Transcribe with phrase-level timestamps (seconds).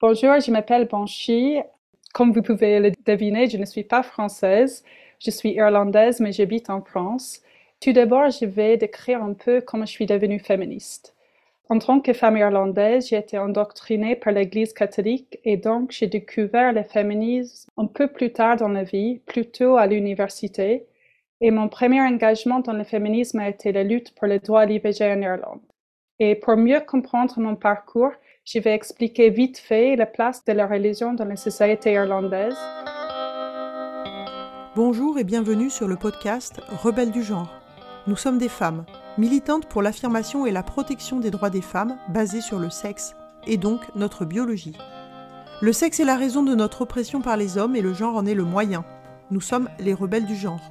[0.00, 1.58] Bonjour, je m'appelle Banshee.
[2.14, 4.84] Comme vous pouvez le deviner, je ne suis pas française.
[5.18, 7.42] Je suis irlandaise, mais j'habite en France.
[7.80, 11.16] Tout d'abord, je vais décrire un peu comment je suis devenue féministe.
[11.68, 16.72] En tant que femme irlandaise, j'ai été endoctrinée par l'Église catholique et donc j'ai découvert
[16.72, 20.86] le féminisme un peu plus tard dans la vie, plutôt à l'université.
[21.40, 24.66] Et mon premier engagement dans le féminisme a été la lutte pour le droit à
[24.66, 25.60] l'IVG en Irlande.
[26.20, 28.12] Et pour mieux comprendre mon parcours,
[28.50, 32.56] je vais expliquer vite fait la place de la religion dans la société irlandaise.
[34.74, 37.52] Bonjour et bienvenue sur le podcast Rebelles du genre.
[38.06, 38.86] Nous sommes des femmes,
[39.18, 43.14] militantes pour l'affirmation et la protection des droits des femmes basés sur le sexe,
[43.46, 44.78] et donc notre biologie.
[45.60, 48.24] Le sexe est la raison de notre oppression par les hommes et le genre en
[48.24, 48.82] est le moyen.
[49.30, 50.70] Nous sommes les rebelles du genre.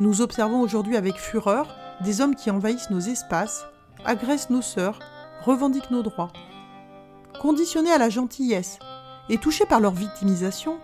[0.00, 3.66] Nous observons aujourd'hui avec fureur des hommes qui envahissent nos espaces,
[4.06, 4.98] agressent nos sœurs,
[5.44, 6.32] revendiquent nos droits.
[7.42, 8.78] Conditionnées à la gentillesse
[9.28, 10.78] et touchées par leur victimisation,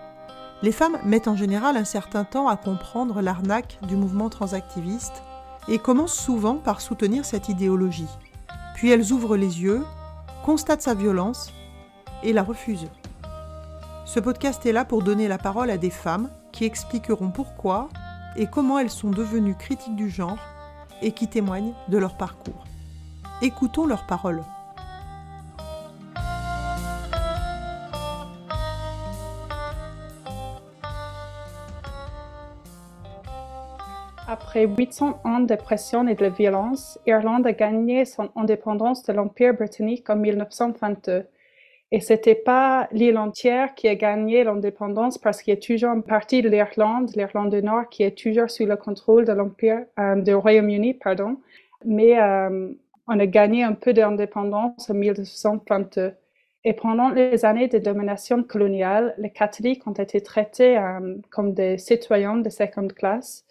[0.61, 5.23] les femmes mettent en général un certain temps à comprendre l'arnaque du mouvement transactiviste
[5.69, 8.09] et commencent souvent par soutenir cette idéologie.
[8.75, 9.85] Puis elles ouvrent les yeux,
[10.45, 11.53] constatent sa violence
[12.25, 12.91] et la refusent.
[14.05, 17.89] Ce podcast est là pour donner la parole à des femmes qui expliqueront pourquoi
[18.35, 20.39] et comment elles sont devenues critiques du genre
[21.03, 22.65] et qui témoignent de leur parcours.
[23.43, 24.43] Écoutons leurs paroles.
[34.41, 39.53] Après 800 ans de pression et de violence, Irlande a gagné son indépendance de l'Empire
[39.53, 41.27] britannique en 1922.
[41.91, 46.05] Et c'était pas l'île entière qui a gagné l'indépendance parce qu'il y a toujours une
[46.05, 50.15] partie de l'Irlande, l'Irlande du Nord, qui est toujours sous le contrôle de l'Empire, euh,
[50.15, 51.39] du Royaume-Uni, pardon.
[51.85, 52.73] Mais euh,
[53.09, 56.13] on a gagné un peu d'indépendance en 1922.
[56.63, 61.77] Et pendant les années de domination coloniale, les catholiques ont été traités euh, comme des
[61.77, 63.45] citoyens de seconde classe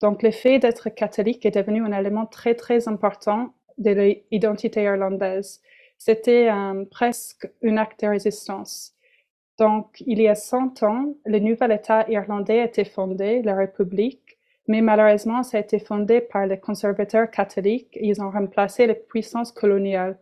[0.00, 3.90] donc, le fait d'être catholique est devenu un élément très, très important de
[4.30, 5.60] l'identité irlandaise.
[5.98, 8.92] C'était euh, presque un acte de résistance.
[9.58, 14.38] Donc, il y a 100 ans, le nouvel État irlandais a été fondé, la République,
[14.68, 19.52] mais malheureusement, ça a été fondé par les conservateurs catholiques ils ont remplacé les puissances
[19.52, 20.18] coloniales.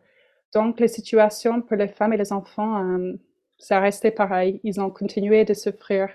[0.52, 3.14] Donc, la situation pour les femmes et les enfants, euh,
[3.58, 4.60] ça restait pareil.
[4.62, 6.10] Ils ont continué de souffrir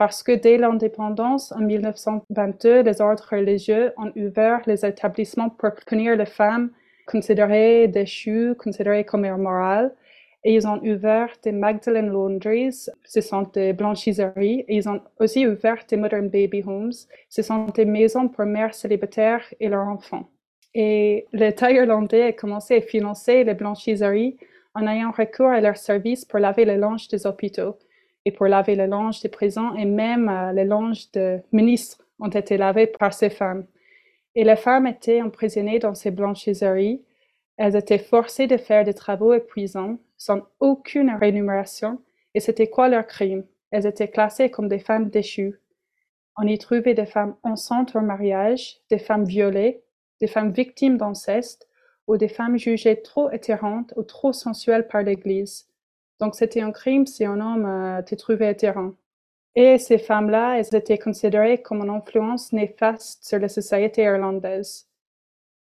[0.00, 6.16] parce que dès l'indépendance, en 1922, les ordres religieux ont ouvert les établissements pour punir
[6.16, 6.70] les femmes
[7.06, 9.94] considérées déchues, considérées comme immorales.
[10.42, 14.64] Et ils ont ouvert des Magdalene Laundries, ce sont des blanchisseries.
[14.68, 16.92] Et ils ont aussi ouvert des Modern Baby Homes,
[17.28, 20.30] ce sont des maisons pour mères célibataires et leurs enfants.
[20.72, 24.38] Et l'État irlandais a commencé à financer les blanchisseries
[24.74, 27.76] en ayant recours à leurs services pour laver les linge des hôpitaux
[28.24, 32.28] et pour laver le linge des prisons et même euh, les linges de ministres ont
[32.28, 33.66] été lavés par ces femmes.
[34.34, 37.02] Et les femmes étaient emprisonnées dans ces blanchisseries.
[37.56, 42.00] Elles étaient forcées de faire des travaux épuisants sans aucune rémunération.
[42.34, 43.44] Et c'était quoi leur crime?
[43.70, 45.60] Elles étaient classées comme des femmes déchues.
[46.36, 49.82] On y trouvait des femmes enceintes au mariage, des femmes violées,
[50.20, 51.68] des femmes victimes d'inceste
[52.06, 55.69] ou des femmes jugées trop attirantes ou trop sensuelles par l'Église.
[56.20, 58.92] Donc, c'était un crime si un homme euh, te trouvait attirant.
[59.56, 64.88] Et ces femmes-là, elles étaient considérées comme une influence néfaste sur la société irlandaise.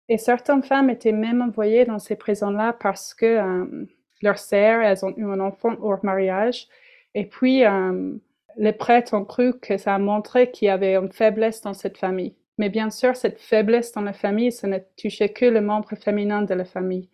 [0.09, 3.87] Et certaines femmes étaient même envoyées dans ces prisons-là parce que euh,
[4.23, 6.67] leurs sœurs, elles ont eu un enfant hors mariage.
[7.15, 8.15] Et puis, euh,
[8.57, 11.99] les prêtres ont cru que ça a montré qu'il y avait une faiblesse dans cette
[11.99, 12.35] famille.
[12.59, 16.43] Mais bien sûr, cette faiblesse dans la famille, ça ne touchait que le membre féminin
[16.43, 17.09] de la famille.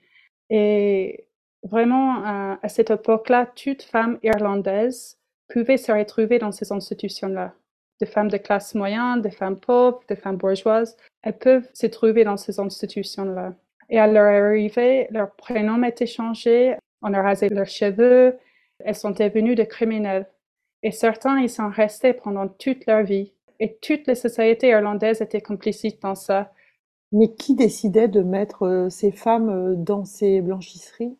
[0.50, 1.26] Et
[1.64, 7.54] vraiment, à, cette époque-là, toute femme irlandaise pouvait se retrouver dans ces institutions-là.
[8.00, 12.24] Des femmes de classe moyenne, des femmes pauvres, des femmes bourgeoises, elles peuvent se trouver
[12.24, 13.54] dans ces institutions-là.
[13.88, 18.36] Et à leur arrivée, leur prénom été changé, on a rasé leurs cheveux,
[18.80, 20.26] elles sont devenues des criminels.
[20.82, 23.32] Et certains, ils sont restés pendant toute leur vie.
[23.60, 26.52] Et toute la société irlandaise était complicite dans ça.
[27.12, 31.16] Mais qui décidait de mettre euh, ces femmes euh, dans ces blanchisseries?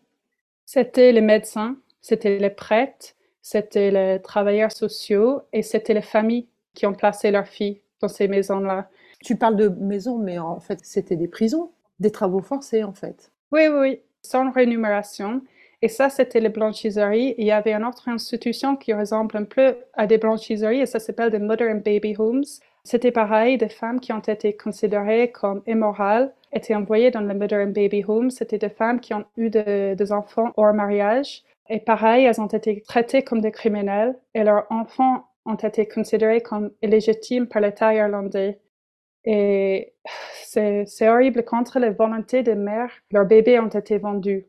[0.66, 6.86] C'était les médecins, c'était les prêtres, c'était les travailleurs sociaux et c'était les familles qui
[6.86, 8.88] ont placé leurs filles dans ces maisons-là.
[9.22, 11.70] Tu parles de maisons, mais en fait, c'était des prisons,
[12.00, 13.30] des travaux forcés, en fait.
[13.52, 15.42] Oui, oui, sans rémunération.
[15.82, 17.34] Et ça, c'était les blanchisseries.
[17.38, 20.98] Il y avait une autre institution qui ressemble un peu à des blanchisseries et ça
[20.98, 22.44] s'appelle des Mother and Baby Homes.
[22.84, 27.66] C'était pareil, des femmes qui ont été considérées comme immorales étaient envoyées dans le Mother
[27.66, 28.30] and Baby Home.
[28.30, 32.82] C'était des femmes qui ont eu des enfants hors mariage Et pareil, elles ont été
[32.82, 38.60] traitées comme des criminels et leurs enfants ont été considérés comme illégitimes par l'État irlandais.
[39.24, 39.94] Et
[40.44, 44.46] c'est horrible, contre les volontés des mères, leurs bébés ont été vendus.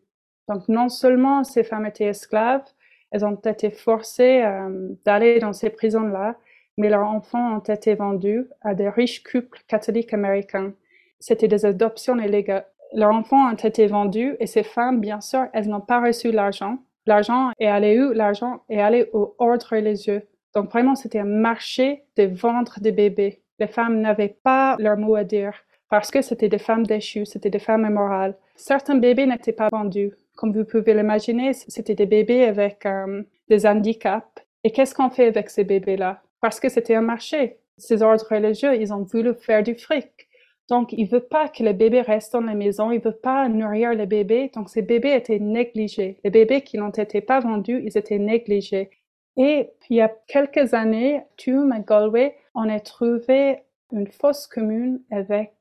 [0.49, 2.65] Donc non seulement ces femmes étaient esclaves,
[3.11, 6.35] elles ont été forcées euh, d'aller dans ces prisons-là,
[6.77, 10.73] mais leurs enfants ont été vendus à des riches couples catholiques américains.
[11.19, 12.65] C'était des adoptions illégales.
[12.93, 16.77] Leurs enfants ont été vendus et ces femmes, bien sûr, elles n'ont pas reçu l'argent.
[17.05, 18.13] L'argent est allé où?
[18.13, 20.23] L'argent est allé au ordre religieux.
[20.53, 23.41] Donc vraiment, c'était un marché de vendre des bébés.
[23.59, 25.53] Les femmes n'avaient pas leur mot à dire
[25.89, 28.35] parce que c'était des femmes déchues, c'était des femmes immorales.
[28.55, 30.13] Certains bébés n'étaient pas vendus.
[30.35, 34.25] Comme vous pouvez l'imaginer, c'était des bébés avec euh, des handicaps.
[34.63, 36.21] Et qu'est-ce qu'on fait avec ces bébés-là?
[36.45, 37.57] Parce que c'était un marché.
[37.79, 40.29] Ces ordres religieux, ils ont voulu faire du fric.
[40.69, 43.19] Donc, ils ne veulent pas que les bébés restent dans la maison, ils ne veulent
[43.19, 44.51] pas nourrir les bébés.
[44.53, 46.19] Donc, ces bébés étaient négligés.
[46.23, 48.91] Les bébés qui n'ont été pas vendus, ils étaient négligés.
[49.37, 55.01] Et il y a quelques années, Tume à Galway, on a trouvé une fosse commune
[55.09, 55.51] avec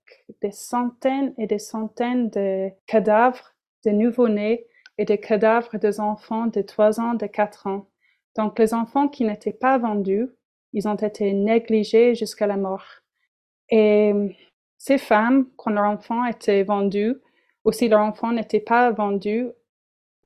[0.43, 3.55] des centaines et des centaines de cadavres
[3.87, 4.67] de nouveau-nés
[4.99, 7.87] et des cadavres des enfants de 3 ans, de 4 ans.
[8.37, 10.29] Donc les enfants qui n'étaient pas vendus,
[10.75, 12.85] ils ont été négligés jusqu'à la mort.
[13.71, 14.13] Et
[14.77, 17.15] ces femmes, quand leur enfant était vendu,
[17.65, 19.49] ou si leur enfant n'était pas vendu,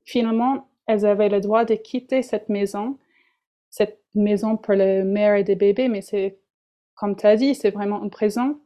[0.03, 2.97] finalement, elles avaient le droit de quitter cette maison,
[3.69, 6.39] cette maison pour les mères et des bébés, mais c'est,
[6.95, 8.59] comme tu as dit, c'est vraiment une prison.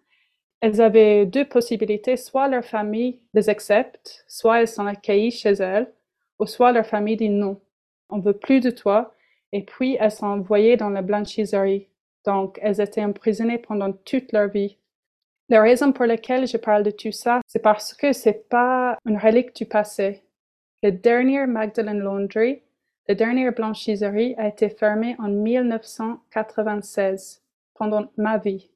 [0.61, 5.93] Elles avaient deux possibilités, soit leur famille les accepte, soit elles sont accueillies chez elles,
[6.39, 7.59] ou soit leur famille dit non,
[8.09, 9.13] on veut plus de toi,
[9.53, 11.87] et puis elles sont envoyées dans la blanchisserie.
[12.25, 14.77] Donc, elles étaient emprisonnées pendant toute leur vie.
[15.47, 19.17] La raison pour laquelle je parle de tout ça, c'est parce que c'est pas une
[19.17, 20.23] relique du passé.
[20.81, 22.63] Le dernier Magdalene Laundry,
[23.07, 27.41] la dernière blanchisserie a été fermée en 1996,
[27.75, 28.71] pendant ma vie.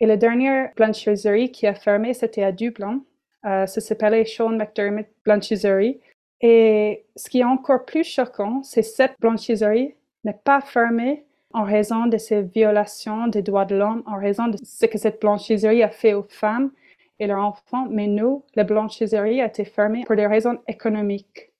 [0.00, 3.02] Et la dernière blanchisserie qui a fermé, c'était à Dublin.
[3.44, 6.00] Euh, ça s'appelait Sean McDermott Blanchisserie.
[6.40, 9.94] Et ce qui est encore plus choquant, c'est cette blanchisserie
[10.26, 14.58] n'est pas fermée en raison de ces violations des droits de l'homme, en raison de
[14.62, 16.70] ce que cette blanchisserie a fait aux femmes
[17.18, 17.86] et leurs enfants.
[17.88, 21.52] Mais nous, la blanchisserie a été fermée pour des raisons économiques.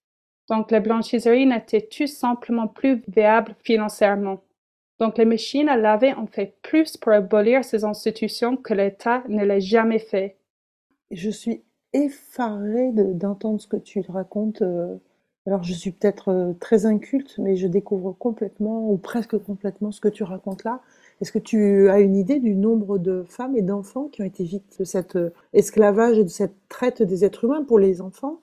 [0.50, 4.40] Donc, la blanchisserie n'était tout simplement plus viable financièrement.
[5.00, 9.44] Donc, les machines à laver ont fait plus pour abolir ces institutions que l'État ne
[9.44, 10.36] l'a jamais fait.
[11.10, 14.62] Je suis effarée d'entendre ce que tu racontes.
[14.62, 14.96] Euh,
[15.46, 20.00] alors, je suis peut-être euh, très inculte, mais je découvre complètement, ou presque complètement, ce
[20.00, 20.80] que tu racontes là.
[21.20, 24.44] Est-ce que tu as une idée du nombre de femmes et d'enfants qui ont été
[24.44, 28.40] victimes de cet euh, esclavage et de cette traite des êtres humains pour les enfants?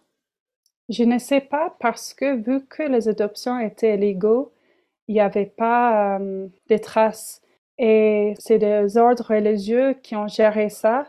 [0.90, 4.52] Je ne sais pas parce que vu que les adoptions étaient illégaux,
[5.08, 7.42] il n'y avait pas euh, de traces.
[7.78, 11.08] Et c'est des ordres religieux qui ont géré ça.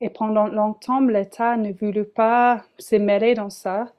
[0.00, 3.92] Et pendant longtemps, l'État ne voulut pas se mêler dans ça.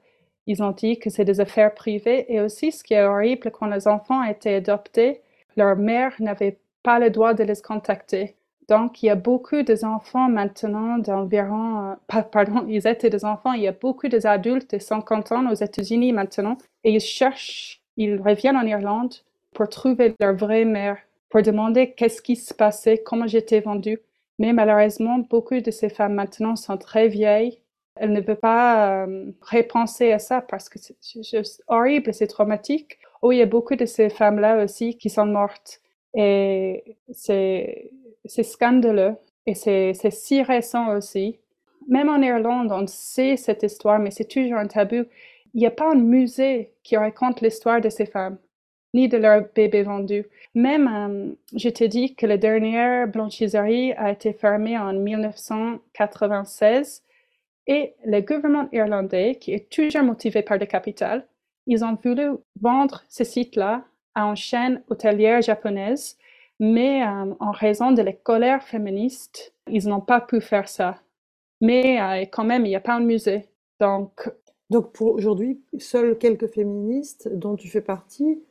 [0.48, 2.24] Ils ont dit que c'est des affaires privées.
[2.32, 5.20] Et aussi, ce qui est horrible, quand les enfants étaient adoptés,
[5.56, 8.34] leur mère n'avait pas le droit de les contacter.
[8.66, 13.62] Donc, il y a beaucoup d'enfants maintenant d'environ, euh, pardon, ils étaient des enfants, il
[13.62, 18.56] y a beaucoup d'adultes de 50 ans aux États-Unis maintenant, et ils cherchent, ils reviennent
[18.56, 19.14] en Irlande
[19.52, 20.98] pour trouver leur vraie mère,
[21.30, 24.00] pour demander qu'est-ce qui se passait, comment j'étais vendue.
[24.38, 27.58] Mais malheureusement, beaucoup de ces femmes maintenant sont très vieilles.
[28.00, 30.96] Elles ne veulent pas euh, repenser à ça parce que c'est
[31.66, 32.98] horrible, c'est traumatique.
[33.22, 35.80] Oh, il y a beaucoup de ces femmes-là aussi qui sont mortes.
[36.14, 37.90] Et c'est
[38.24, 39.16] scandaleux.
[39.46, 41.38] Et c'est si récent aussi.
[41.88, 45.04] Même en Irlande, on sait cette histoire, mais c'est toujours un tabou.
[45.54, 48.38] Il n'y a pas un musée qui raconte l'histoire de ces femmes
[48.94, 50.24] ni de leur bébé vendu.
[50.54, 57.02] Même, euh, je t'ai dit que la dernière blanchisserie a été fermée en 1996
[57.68, 61.28] et le gouvernement irlandais, qui est toujours motivé par le capital,
[61.66, 63.84] ils ont voulu vendre ce site-là
[64.14, 66.16] à une chaîne hôtelière japonaise,
[66.58, 70.98] mais euh, en raison de la colère féministe, ils n'ont pas pu faire ça.
[71.60, 73.44] Mais euh, quand même, il n'y a pas un musée.
[73.80, 74.30] Donc,
[74.70, 78.42] donc pour aujourd'hui, seuls quelques féministes dont tu fais partie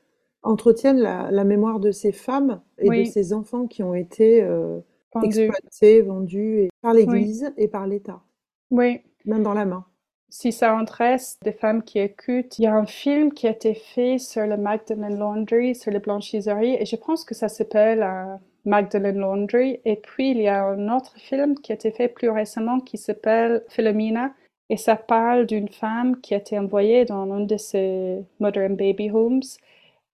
[0.43, 4.79] entretiennent la, mémoire de ces femmes et de ces enfants qui ont été euh,
[5.23, 8.21] exploités, vendus par l'Église et par l'État.
[8.69, 9.01] Oui.
[9.27, 9.85] Main dans la main.
[10.29, 13.75] Si ça intéresse des femmes qui écoutent, il y a un film qui a été
[13.75, 18.35] fait sur le Magdalene Laundry, sur les blanchisseries, et je pense que ça s'appelle euh,
[18.65, 19.79] Magdalene Laundry.
[19.85, 22.97] Et puis, il y a un autre film qui a été fait plus récemment qui
[22.97, 24.33] s'appelle Philomena.
[24.69, 28.75] Et ça parle d'une femme qui a été envoyée dans un de ces mother and
[28.75, 29.41] baby homes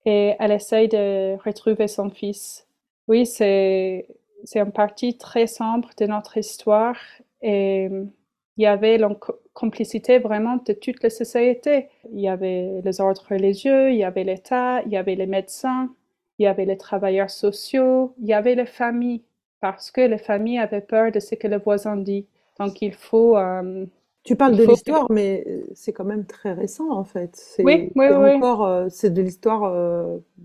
[0.06, 2.68] et elle essaye de retrouver son fils.
[3.08, 4.06] Oui, c'est,
[4.44, 6.98] c'est une partie très sombre de notre histoire
[7.42, 7.90] et
[8.58, 9.10] il y avait la
[9.54, 11.90] complicité vraiment de toute la société.
[12.12, 15.90] Il y avait les ordres religieux, il y avait l'État, il y avait les médecins,
[16.38, 19.24] il y avait les travailleurs sociaux, il y avait les familles,
[19.60, 22.28] parce que les familles avaient peur de ce que le voisin dit.
[22.60, 23.38] Donc il faut...
[23.38, 23.86] Euh,
[24.24, 27.32] tu parles de l'histoire, mais euh, c'est quand même très récent en fait.
[27.36, 28.32] C'est, oui, oui, oui.
[28.36, 29.74] Encore, euh, c'est de l'histoire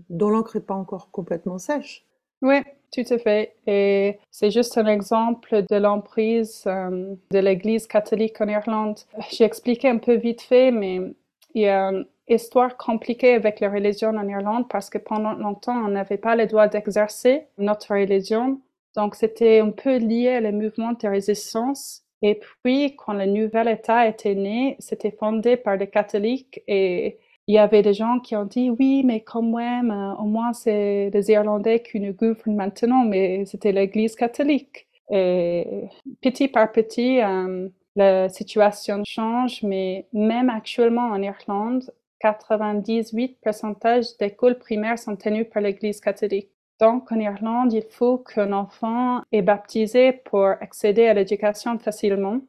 [0.09, 2.05] dont l'encre n'est pas encore complètement sèche.
[2.41, 2.57] Oui,
[2.91, 3.55] tout à fait.
[3.67, 8.99] Et c'est juste un exemple de l'emprise de l'Église catholique en Irlande.
[9.31, 10.99] J'ai expliqué un peu vite fait, mais
[11.53, 15.77] il y a une histoire compliquée avec la religion en Irlande parce que pendant longtemps,
[15.85, 18.59] on n'avait pas le droit d'exercer notre religion.
[18.95, 22.03] Donc, c'était un peu lié au mouvement de résistance.
[22.21, 27.17] Et puis, quand le nouvel État était né, c'était fondé par les catholiques et
[27.49, 29.89] il y avait des gens qui ont dit oui, mais quand même,
[30.19, 34.87] au moins c'est les Irlandais qui nous gouvernent maintenant, mais c'était l'Église catholique.
[35.09, 35.65] Et
[36.21, 41.91] petit par petit, euh, la situation change, mais même actuellement en Irlande,
[42.23, 46.51] 98% d'écoles primaires sont tenues par l'Église catholique.
[46.79, 52.41] Donc, en Irlande, il faut qu'un enfant est baptisé pour accéder à l'éducation facilement.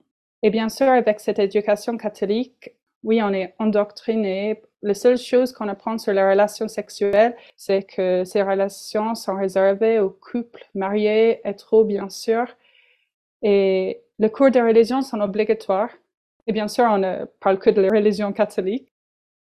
[0.43, 4.61] Et bien sûr, avec cette éducation catholique, oui, on est endoctriné.
[4.83, 10.01] La seule chose qu'on apprend sur les relations sexuelles, c'est que ces relations sont réservées
[10.01, 12.47] aux couples mariés, hétéros, bien sûr.
[13.43, 15.91] Et les cours de religion sont obligatoires.
[16.47, 18.91] Et bien sûr, on ne parle que de la religion catholique.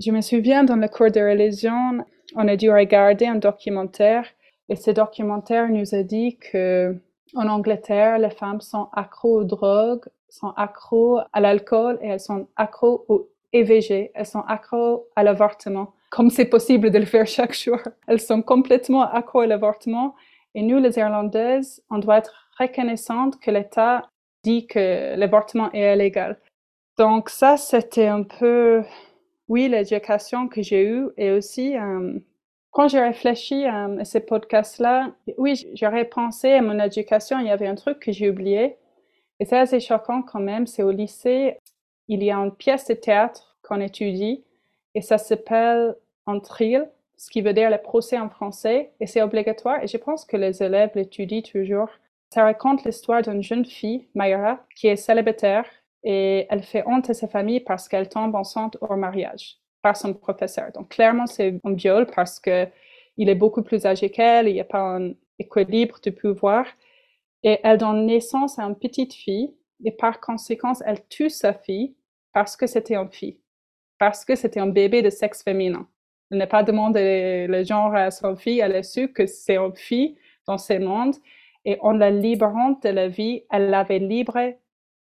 [0.01, 2.05] Je me souviens, dans le cours de religion,
[2.37, 4.27] on a dû regarder un documentaire
[4.69, 6.97] et ce documentaire nous a dit que
[7.35, 12.49] en Angleterre, les femmes sont accros aux drogues, sont accros à l'alcool et elles sont
[12.57, 17.55] accros au EVG, elles sont accros à l'avortement, comme c'est possible de le faire chaque
[17.55, 17.79] jour.
[18.07, 20.15] Elles sont complètement accros à l'avortement
[20.55, 24.09] et nous, les Irlandaises, on doit être reconnaissantes que l'État
[24.43, 26.39] dit que l'avortement est illégal.
[26.99, 28.83] Donc ça, c'était un peu,
[29.49, 32.19] oui, l'éducation que j'ai eue et aussi euh,
[32.75, 37.69] quand j'ai réfléchi à, ces podcasts-là, oui, j'aurais pensé à mon éducation, il y avait
[37.69, 38.77] un truc que j'ai oublié.
[39.39, 41.59] Et c'est assez choquant quand même, c'est au lycée,
[42.09, 44.45] il y a une pièce de théâtre qu'on étudie
[44.95, 45.97] et ça s'appelle
[46.27, 46.41] un
[47.17, 50.37] ce qui veut dire le procès en français et c'est obligatoire et je pense que
[50.37, 51.89] les élèves l'étudient toujours.
[52.31, 55.67] Ça raconte l'histoire d'une jeune fille, Mayra, qui est célibataire
[56.03, 60.15] et elle fait honte à sa famille parce qu'elle tombe enceinte au mariage par son
[60.15, 60.73] professeur.
[60.73, 62.67] Donc, clairement, c'est un viol parce que
[63.17, 66.67] il est beaucoup plus âgé qu'elle, il n'y a pas un équilibre de pouvoir.
[67.43, 69.55] Et elle donne naissance à une petite fille
[69.85, 71.95] et par conséquent, elle tue sa fille
[72.33, 73.39] parce que c'était une fille,
[73.99, 75.87] parce que c'était un bébé de sexe féminin.
[76.31, 79.77] Elle n'a pas demandé le genre à son fille, elle a su que c'est une
[79.77, 81.15] fille dans ce monde
[81.65, 84.55] et en la libérant de la vie, elle l'avait libre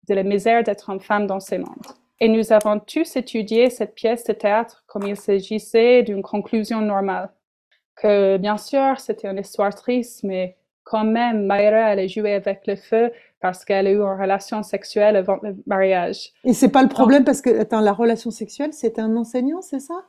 [0.09, 1.87] de la misère d'être une femme dans ce monde.
[2.21, 7.31] Et nous avons tous étudié cette pièce de théâtre comme il s'agissait d'une conclusion normale.
[7.95, 12.67] Que bien sûr, c'était une histoire triste, mais quand même, Mayra, elle a joué avec
[12.67, 16.33] le feu parce qu'elle a eu une relation sexuelle avant le mariage.
[16.45, 19.81] Et c'est pas le problème parce que, attends, la relation sexuelle, c'est un enseignant, c'est
[19.81, 20.05] ça?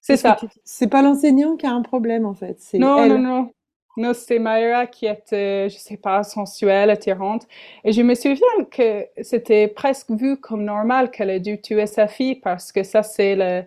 [0.00, 0.38] C'est ça.
[0.64, 2.58] C'est pas l'enseignant qui a un problème, en fait.
[2.74, 3.50] Non, non, non.
[3.96, 7.46] Non, c'était Mayra qui était, je sais pas, sensuelle, attirante.
[7.84, 12.06] Et je me souviens que c'était presque vu comme normal qu'elle ait dû tuer sa
[12.06, 13.64] fille parce que ça, c'est le,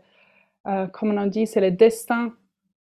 [0.68, 2.34] euh, comment on dit, c'est le destin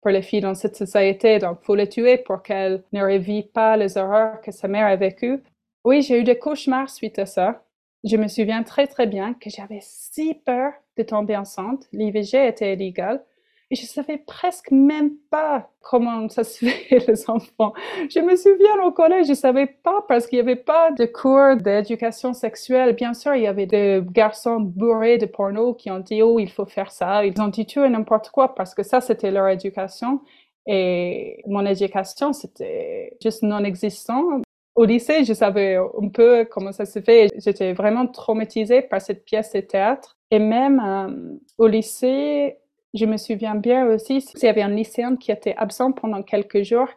[0.00, 1.38] pour les filles dans cette société.
[1.38, 4.96] Donc, faut les tuer pour qu'elles ne revivent pas les horreurs que sa mère a
[4.96, 5.42] vécues.
[5.84, 7.64] Oui, j'ai eu des cauchemars suite à ça.
[8.04, 11.86] Je me souviens très, très bien que j'avais si peur de tomber enceinte.
[11.92, 13.24] L'IVG était illégal.
[13.72, 17.72] Et je savais presque même pas comment ça se fait, les enfants.
[18.10, 21.56] Je me souviens au collège, je savais pas parce qu'il y avait pas de cours
[21.56, 22.94] d'éducation sexuelle.
[22.94, 26.50] Bien sûr, il y avait des garçons bourrés de porno qui ont dit, oh, il
[26.50, 27.24] faut faire ça.
[27.24, 30.20] Ils ont dit tout et n'importe quoi parce que ça, c'était leur éducation.
[30.66, 34.42] Et mon éducation, c'était juste non existant.
[34.80, 37.28] Au lycée, je savais un peu comment ça se fait.
[37.36, 40.16] J'étais vraiment traumatisée par cette pièce de théâtre.
[40.30, 42.56] Et même euh, au lycée,
[42.94, 46.62] je me souviens bien aussi, s'il y avait un lycéen qui était absent pendant quelques
[46.62, 46.88] jours,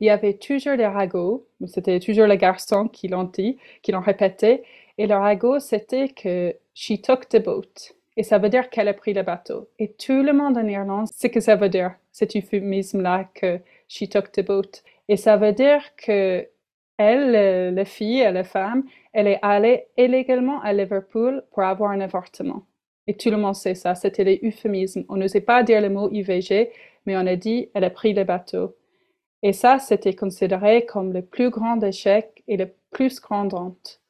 [0.00, 1.46] il y avait toujours des ragots.
[1.68, 4.62] C'était toujours les garçons qui l'ont dit, qui l'ont répété.
[4.98, 7.94] Et le ragot, c'était que she took the boat.
[8.18, 9.70] Et ça veut dire qu'elle a pris le bateau.
[9.78, 13.58] Et tout le monde en Irlande sait que ça veut dire, cet euphémisme-là, que
[13.88, 14.82] she took the boat.
[15.08, 16.46] Et ça veut dire que
[17.02, 22.66] elle, la fille, la femme, elle est allée illégalement à Liverpool pour avoir un avortement.
[23.06, 25.04] Et tout le monde sait ça, c'était les euphémismes.
[25.08, 26.70] On n'osait pas dire le mot IVG,
[27.06, 28.76] mais on a dit elle a pris le bateau.
[29.42, 34.00] Et ça, c'était considéré comme le plus grand échec et le plus grand honte.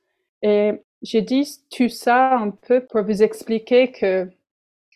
[0.42, 0.72] Et
[1.02, 4.28] j'ai dit tout ça un peu pour vous expliquer que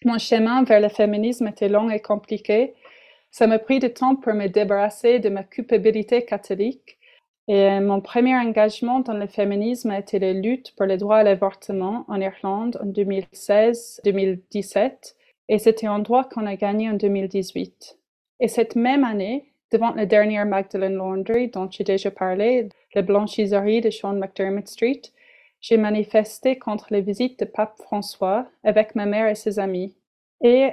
[0.05, 2.75] mon chemin vers le féminisme était long et compliqué.
[3.31, 6.96] Ça m'a pris du temps pour me débarrasser de ma culpabilité catholique.
[7.49, 11.23] Et mon premier engagement dans le féminisme a été la lutte pour le droit à
[11.23, 15.15] l'avortement en Irlande en 2016-2017.
[15.49, 17.99] Et c'était un droit qu'on a gagné en 2018.
[18.41, 23.81] Et cette même année, devant la dernière Magdalene Laundry dont j'ai déjà parlé, la blanchisserie
[23.81, 25.03] de Sean McDermott Street,
[25.61, 29.97] j'ai manifesté contre les visites de Pape François avec ma mère et ses amis.
[30.43, 30.71] Et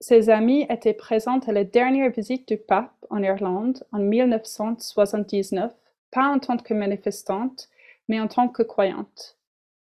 [0.00, 5.72] ses amis étaient présentes à la dernière visite du pape en Irlande en 1979,
[6.10, 7.68] pas en tant que manifestante,
[8.08, 9.36] mais en tant que croyante.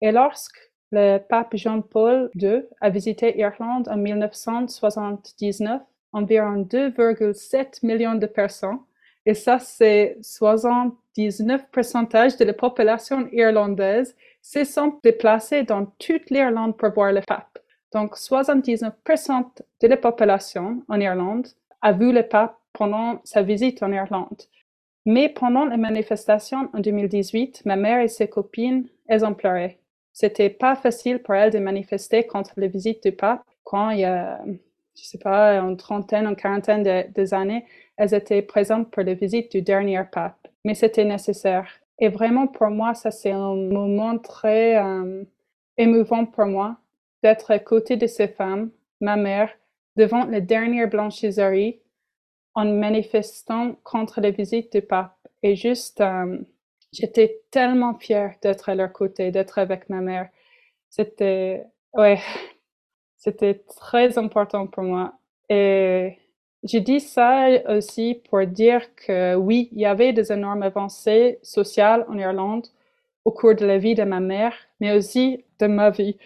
[0.01, 0.59] Et lorsque
[0.91, 5.81] le pape Jean-Paul II a visité Irlande en 1979,
[6.13, 8.81] environ 2,7 millions de personnes,
[9.25, 16.93] et ça c'est 79% de la population irlandaise, se sont déplacés dans toute l'Irlande pour
[16.93, 17.59] voir le pape.
[17.93, 19.45] Donc 79%
[19.81, 21.47] de la population en Irlande
[21.81, 24.43] a vu le pape pendant sa visite en Irlande.
[25.05, 29.79] Mais pendant les manifestations en 2018, ma mère et ses copines, elles ont pleuré.
[30.13, 34.05] C'était pas facile pour elles de manifester contre la visite du pape quand il y
[34.05, 34.41] a
[34.97, 37.65] je sais pas, une trentaine, une quarantaine de, années,
[37.97, 40.49] elles étaient présentes pour la visite du dernier pape.
[40.65, 41.67] Mais c'était nécessaire.
[41.99, 45.25] Et vraiment, pour moi, ça, c'est un moment très euh,
[45.77, 46.77] émouvant pour moi
[47.23, 49.51] d'être à côté de ces femmes, ma mère,
[49.97, 51.81] devant la dernière blanchisserie,
[52.55, 55.17] en manifestant contre la visite du pape.
[55.43, 56.39] Et juste, euh,
[56.93, 60.29] j'étais tellement fière d'être à leur côté, d'être avec ma mère.
[60.91, 62.21] C'était, ouais,
[63.17, 65.15] c'était très important pour moi.
[65.49, 66.19] Et
[66.63, 72.05] j'ai dit ça aussi pour dire que oui, il y avait des énormes avancées sociales
[72.09, 72.69] en Irlande
[73.25, 76.17] au cours de la vie de ma mère, mais aussi de ma vie.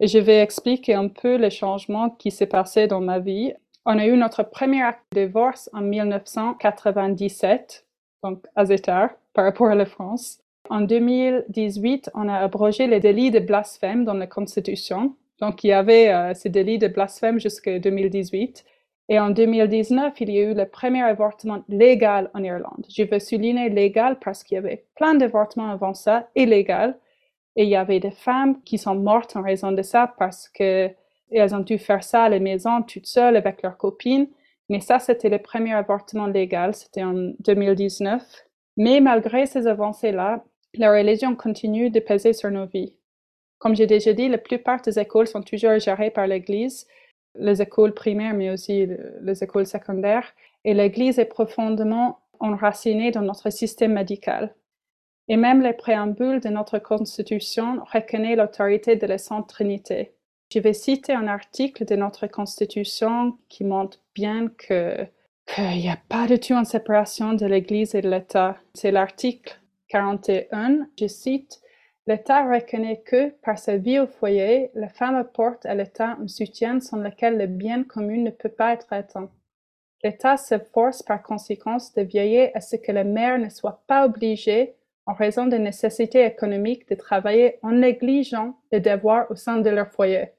[0.00, 3.54] Et je vais expliquer un peu les changements qui s'est passé dans ma vie.
[3.86, 7.86] On a eu notre premier acte de divorce en 1997,
[8.22, 10.40] donc assez tard par rapport à la France.
[10.70, 15.72] En 2018, on a abrogé les délits de blasphème dans la Constitution donc, il y
[15.72, 18.64] avait euh, ce délit de blasphème jusqu'en 2018.
[19.10, 22.86] Et en 2019, il y a eu le premier avortement légal en Irlande.
[22.88, 26.98] Je veux souligner légal parce qu'il y avait plein d'avortements avant ça, illégal.
[27.56, 30.48] Et il y avait des femmes qui sont mortes en raison de ça parce
[31.34, 34.28] qu'elles ont dû faire ça à la maison toutes seules avec leurs copines.
[34.68, 38.22] Mais ça, c'était le premier avortement légal, c'était en 2019.
[38.76, 40.44] Mais malgré ces avancées-là,
[40.74, 42.96] la religion continue de peser sur nos vies.
[43.58, 46.86] Comme j'ai déjà dit, la plupart des écoles sont toujours gérées par l'Église,
[47.34, 48.88] les écoles primaires, mais aussi
[49.20, 50.32] les écoles secondaires.
[50.64, 54.54] Et l'Église est profondément enracinée dans notre système médical.
[55.28, 60.13] Et même les préambules de notre Constitution reconnaissent l'autorité de la Sainte Trinité.
[60.54, 65.04] Je vais citer un article de notre Constitution qui montre bien que
[65.52, 68.56] qu'il n'y a pas du tout une séparation de l'Église et de l'État.
[68.72, 71.60] C'est l'article 41, je cite,
[72.06, 76.78] L'État reconnaît que, par sa vie au foyer, la femme apporte à l'État un soutien
[76.78, 79.30] sans lequel le bien commun ne peut pas être atteint.
[80.04, 84.76] L'État s'efforce par conséquent de veiller à ce que les mères ne soient pas obligées,
[85.06, 89.90] en raison des nécessités économiques, de travailler en négligeant les devoirs au sein de leur
[89.90, 90.33] foyer.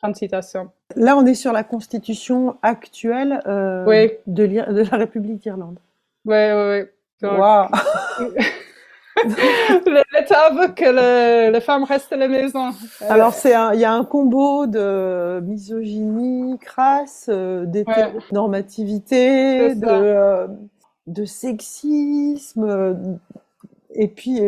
[0.00, 0.70] Fin citation.
[0.96, 5.78] Là, on est sur la constitution actuelle euh, de, la République d'Irlande.
[6.24, 6.84] Oui, oui,
[7.22, 7.28] oui.
[7.28, 7.66] Wow.
[10.14, 12.70] L'État veut que les femmes restent à la maison.
[13.08, 20.46] Alors c'est il y a un combo de misogynie crasse, euh, d'hétéronormativité, de, euh,
[21.06, 22.64] de sexisme.
[22.64, 22.94] Euh,
[23.92, 24.40] et puis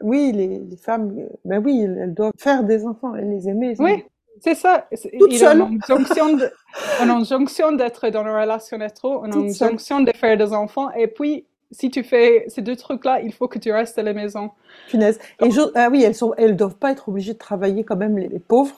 [0.00, 1.12] oui, les, femmes,
[1.44, 3.74] ben oui, elles doivent faire des enfants et les aimer.
[3.78, 4.04] Oui.
[4.40, 4.86] C'est ça.
[5.18, 5.62] Toutes il seules.
[5.62, 5.66] a
[7.02, 11.46] une injonction d'être dans une relation hétéro, une injonction de faire des enfants, et puis
[11.70, 14.50] si tu fais ces deux trucs-là, il faut que tu restes à la maison.
[14.88, 15.18] Punaise.
[15.42, 18.38] Et ah oui, elles sont, elles doivent pas être obligées de travailler quand même les,
[18.38, 18.76] pauvres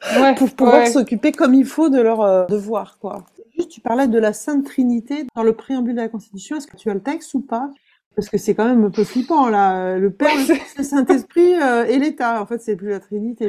[0.36, 3.24] pour pouvoir s'occuper comme il faut de leurs euh, devoirs, quoi.
[3.56, 6.56] Juste, tu parlais de la Sainte Trinité dans le préambule de la Constitution.
[6.56, 7.70] Est-ce que tu as le texte ou pas?
[8.16, 9.96] Parce que c'est quand même un peu flippant là.
[9.96, 10.30] Le Père,
[10.76, 12.42] le Saint-Esprit euh, et l'État.
[12.42, 13.48] En fait, c'est plus la Trinité.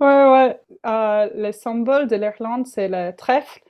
[0.00, 0.60] Ouais, ouais.
[0.86, 3.60] Euh, le symbole de l'Irlande, c'est le trèfle.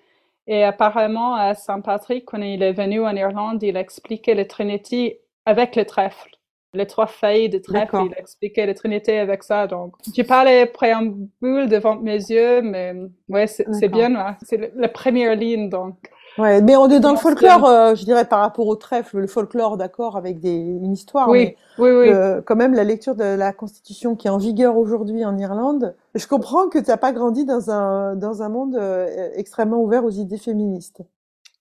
[0.47, 5.15] Et apparemment, à Saint Patrick, quand il est venu en Irlande, il expliquait le Trinity
[5.45, 6.31] avec le trèfle.
[6.75, 9.67] Les trois feuilles de trèfle, il expliquait la Trinité avec ça.
[9.67, 12.95] Donc, j'ai pas les préambules devant mes yeux, mais
[13.29, 14.37] ouais, c'est bien.
[14.43, 15.97] C'est la première ligne, donc.
[16.39, 19.27] Ouais, mais on est dans le folklore, euh, je dirais, par rapport au trèfle, le
[19.27, 21.29] folklore, d'accord, avec des, une histoire.
[21.29, 22.11] Oui, oui, oui.
[22.45, 26.27] quand même, la lecture de la Constitution qui est en vigueur aujourd'hui en Irlande, je
[26.27, 30.11] comprends que tu n'as pas grandi dans un, dans un monde euh, extrêmement ouvert aux
[30.11, 31.03] idées féministes.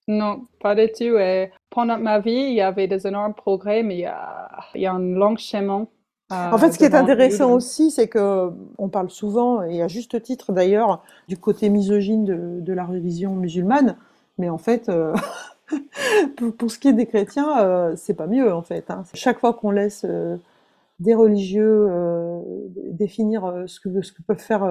[0.08, 1.18] Non, pas du tout.
[1.18, 4.82] Et pendant ma vie, il y avait des énormes progrès, mais il y a, il
[4.82, 5.88] y a un long chemin.
[6.30, 10.22] en fait, ce qui est intéressant aussi, c'est que on parle souvent, et à juste
[10.22, 13.98] titre d'ailleurs, du côté misogyne de, de la religion musulmane.
[14.38, 15.16] Mais en fait, euh,
[16.58, 18.90] pour, ce qui est des chrétiens, euh, c'est pas mieux en fait.
[18.90, 19.04] Hein.
[19.14, 20.38] Chaque fois qu'on laisse euh,
[21.00, 21.90] des religieux
[22.76, 24.64] définir ce que, ce que peuvent faire,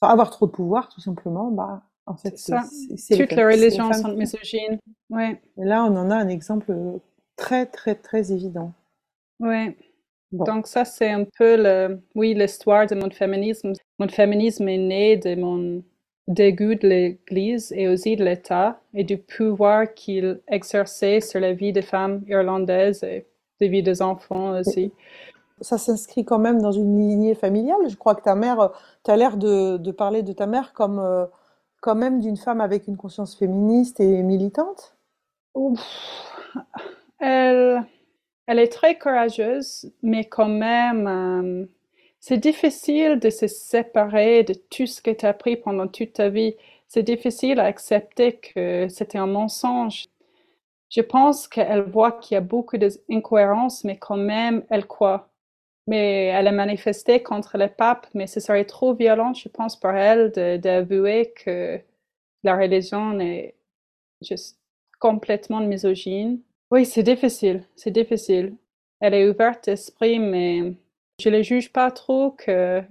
[0.00, 4.78] avoir trop de pouvoir tout simplement, bah en fait, c'est toutes les religions sont misogynes.
[5.10, 5.40] Ouais.
[5.58, 6.72] Et là, on en a un exemple
[7.36, 8.72] très très très évident.
[9.40, 9.76] Ouais.
[10.30, 13.72] Donc ça, c'est un peu le, oui, l'histoire de mon féminisme.
[13.98, 15.82] Mon féminisme est né de mon
[16.28, 21.72] dégoût de l'Église et aussi de l'État et du pouvoir qu'il exerçait sur la vie
[21.72, 23.26] des femmes irlandaises et
[23.60, 24.92] la vie des enfants aussi.
[25.60, 27.88] Ça s'inscrit quand même dans une lignée familiale.
[27.88, 28.70] Je crois que ta mère,
[29.04, 31.24] tu as l'air de, parler de ta mère comme euh,
[31.80, 34.96] quand même d'une femme avec une conscience féministe et militante.
[37.18, 37.82] Elle,
[38.46, 41.66] elle est très courageuse, mais quand même, euh,
[42.28, 46.28] c'est difficile de se séparer de tout ce que tu as appris pendant toute ta
[46.28, 46.56] vie.
[46.86, 50.04] C'est difficile à accepter que c'était un mensonge.
[50.90, 55.30] Je pense qu'elle voit qu'il y a beaucoup d'incohérences, mais quand même, elle croit.
[55.86, 59.92] Mais elle a manifesté contre le pape, mais ce serait trop violent, je pense, pour
[59.92, 61.80] elle d'avouer que
[62.42, 63.54] la religion est
[64.20, 64.58] juste
[65.00, 66.42] complètement misogyne.
[66.70, 68.54] Oui, c'est difficile, c'est difficile.
[69.00, 70.74] Elle est ouverte d'esprit, mais
[71.18, 72.86] je ne juge pas trop qu'elle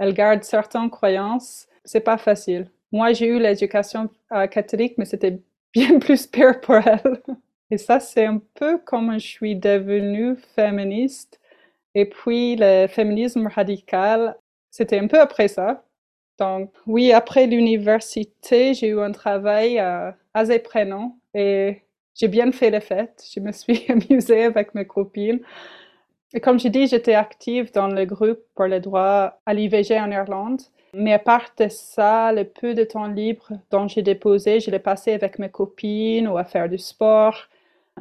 [0.00, 1.66] garde certaines croyances.
[1.84, 2.70] C'est pas facile.
[2.92, 5.38] Moi, j'ai eu l'éducation euh, catholique, mais c'était
[5.72, 7.22] bien plus pire pour elle.
[7.70, 11.38] Et ça, c'est un peu comme je suis devenue féministe.
[11.94, 14.36] Et puis, le féminisme radical,
[14.70, 15.84] c'était un peu après ça.
[16.38, 21.82] Donc, oui, après l'université, j'ai eu un travail euh, assez prenant et
[22.14, 23.24] j'ai bien fait les fêtes.
[23.34, 25.40] Je me suis amusée avec mes copines.
[26.34, 30.10] Et comme je dis, j'étais active dans le groupe pour les droits à l'IVG en
[30.10, 30.60] Irlande.
[30.94, 34.78] Mais à part de ça, le peu de temps libre dont j'ai déposé, je l'ai
[34.78, 37.48] passé avec mes copines ou à faire du sport.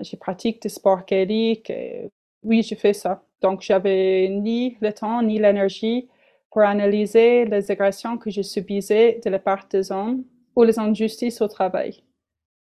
[0.01, 1.71] J'ai pratiqué du sport gaélique.
[2.43, 3.23] oui, je fais ça.
[3.41, 6.09] Donc, j'avais ni le temps ni l'énergie
[6.51, 10.23] pour analyser les agressions que je subissais de la part des hommes
[10.55, 12.03] ou les injustices au travail.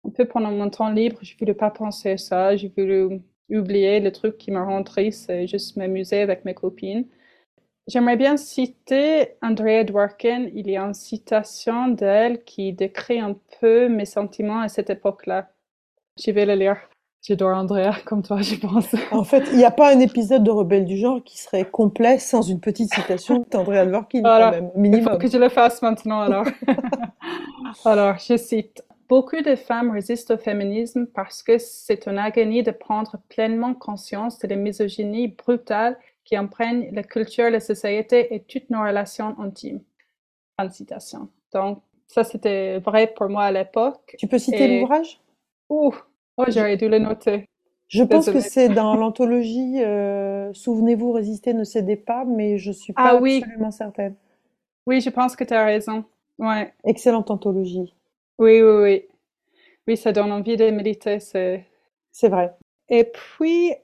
[0.04, 2.56] Un peu pendant mon temps libre, je ne voulais pas penser à ça.
[2.56, 7.06] Je voulais oublier le truc qui me rend triste et juste m'amuser avec mes copines.
[7.88, 10.48] J'aimerais bien citer Andrea Dworkin.
[10.54, 15.50] Il y a une citation d'elle qui décrit un peu mes sentiments à cette époque-là.
[16.18, 16.78] Je vais le lire.
[17.22, 18.94] J'adore Andrea, comme toi, je pense.
[19.10, 22.18] En fait, il n'y a pas un épisode de Rebelle du genre qui serait complet
[22.18, 25.00] sans une petite citation d'Andrea Dworkin, quand même, minimum.
[25.00, 26.46] Il faut que je le fasse maintenant, alors.
[27.84, 28.85] alors, je cite.
[29.08, 34.38] Beaucoup de femmes résistent au féminisme parce que c'est une agonie de prendre pleinement conscience
[34.38, 39.80] de la misogynie brutale qui imprègne la culture, la société et toutes nos relations intimes.
[40.58, 41.28] Fin citation.
[41.52, 44.16] Donc, ça, c'était vrai pour moi à l'époque.
[44.18, 45.20] Tu peux citer l'ouvrage?
[45.68, 45.94] Ouh,
[46.36, 47.46] oh, j'aurais dû le noter.
[47.88, 52.92] Je pense que c'est dans l'anthologie euh, Souvenez-vous, résistez, ne cédez pas, mais je suis
[52.92, 54.14] pas ah absolument certaine.
[54.86, 56.04] Oui, je pense que tu as raison.
[56.38, 56.72] Ouais.
[56.84, 57.94] Excellente anthologie.
[58.38, 59.08] Oui, oui, oui.
[59.88, 61.66] Oui, ça donne envie de méditer, c'est...
[62.12, 62.54] C'est vrai.
[62.90, 63.74] Et puis,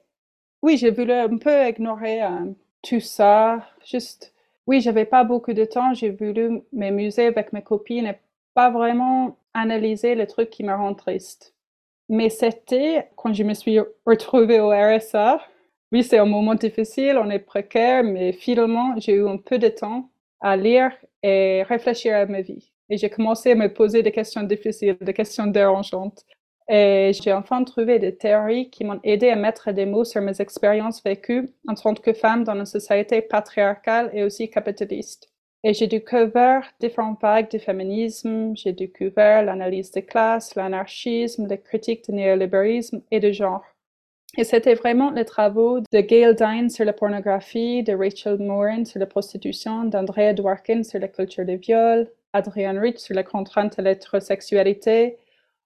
[0.63, 3.67] oui, j'ai voulu un peu ignorer euh, tout ça.
[3.85, 4.33] Juste,
[4.67, 5.93] oui, j'avais pas beaucoup de temps.
[5.95, 8.19] J'ai voulu m'amuser avec mes copines et
[8.55, 11.55] pas vraiment analyser les trucs qui me rendent triste.
[12.09, 15.41] Mais c'était quand je me suis retrouvée au RSA.
[15.93, 19.69] Oui, c'est un moment difficile, on est précaire, mais finalement, j'ai eu un peu de
[19.69, 20.11] temps
[20.41, 20.91] à lire
[21.23, 22.72] et réfléchir à ma vie.
[22.89, 26.23] Et j'ai commencé à me poser des questions difficiles, des questions dérangeantes.
[26.69, 30.39] Et j'ai enfin trouvé des théories qui m'ont aidé à mettre des mots sur mes
[30.39, 35.29] expériences vécues en tant que femme dans une société patriarcale et aussi capitaliste.
[35.65, 42.05] Et j'ai découvert différentes vagues de féminisme, j'ai découvert l'analyse de classe, l'anarchisme, les critiques
[42.05, 43.63] du néolibéralisme et de genre.
[44.37, 48.99] Et c'était vraiment les travaux de Gail Dine sur la pornographie, de Rachel Morin sur
[48.99, 53.81] la prostitution, d'Andrea Dworkin sur la culture du viol, Adrian Rich sur la contrainte à
[53.81, 55.17] l'hétérosexualité,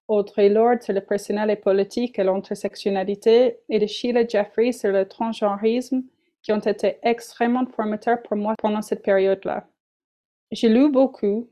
[0.06, 5.06] Audrey Lorde sur le personnel et politique et l'intersectionnalité, et de Sheila Jeffrey sur le
[5.06, 6.02] transgenrisme,
[6.42, 9.66] qui ont été extrêmement formateurs pour moi pendant cette période-là.
[10.50, 11.50] J'ai lu beaucoup,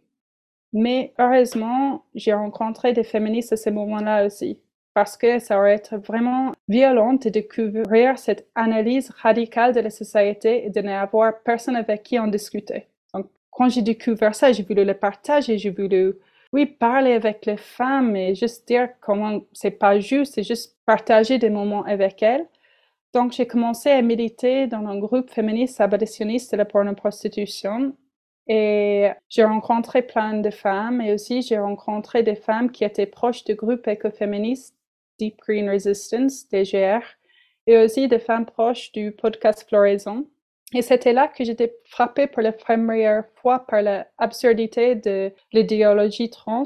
[0.73, 4.61] mais heureusement, j'ai rencontré des féministes à ce moment-là aussi,
[4.95, 10.67] parce que ça aurait été vraiment violent de découvrir cette analyse radicale de la société
[10.67, 12.87] et de n'avoir personne avec qui en discuter.
[13.57, 16.15] Quand j'ai découvert ça, j'ai voulu le partager, j'ai voulu
[16.53, 21.39] oui, parler avec les femmes et juste dire comment c'est pas juste, c'est juste partager
[21.39, 22.47] des moments avec elles.
[23.15, 27.97] Donc, j'ai commencé à militer dans un groupe féministe abolitionniste de la porno-prostitution
[28.47, 33.45] et j'ai rencontré plein de femmes et aussi j'ai rencontré des femmes qui étaient proches
[33.45, 34.77] du groupe écoféministe
[35.19, 37.01] Deep Green Resistance, DGR,
[37.67, 40.27] et aussi des femmes proches du podcast Floraison.
[40.75, 46.65] Et c'était là que j'étais frappée pour la première fois par l'absurdité de l'idéologie trans.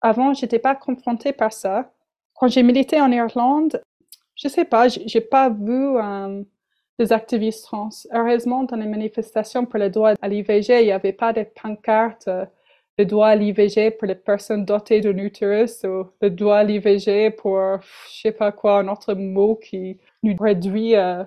[0.00, 1.92] Avant, j'étais pas confrontée par ça.
[2.34, 3.80] Quand j'ai milité en Irlande,
[4.34, 6.42] je sais pas, j'ai pas vu euh,
[6.98, 7.88] des activistes trans.
[8.12, 12.28] Heureusement, dans les manifestations pour le droit à l'IVG, il n'y avait pas de pancartes
[12.28, 12.44] euh,
[12.98, 17.30] le droit à l'IVG pour les personnes dotées d'un utérus ou le droit à l'IVG
[17.30, 17.58] pour,
[18.10, 21.22] je sais pas quoi, un autre mot qui nous réduit euh,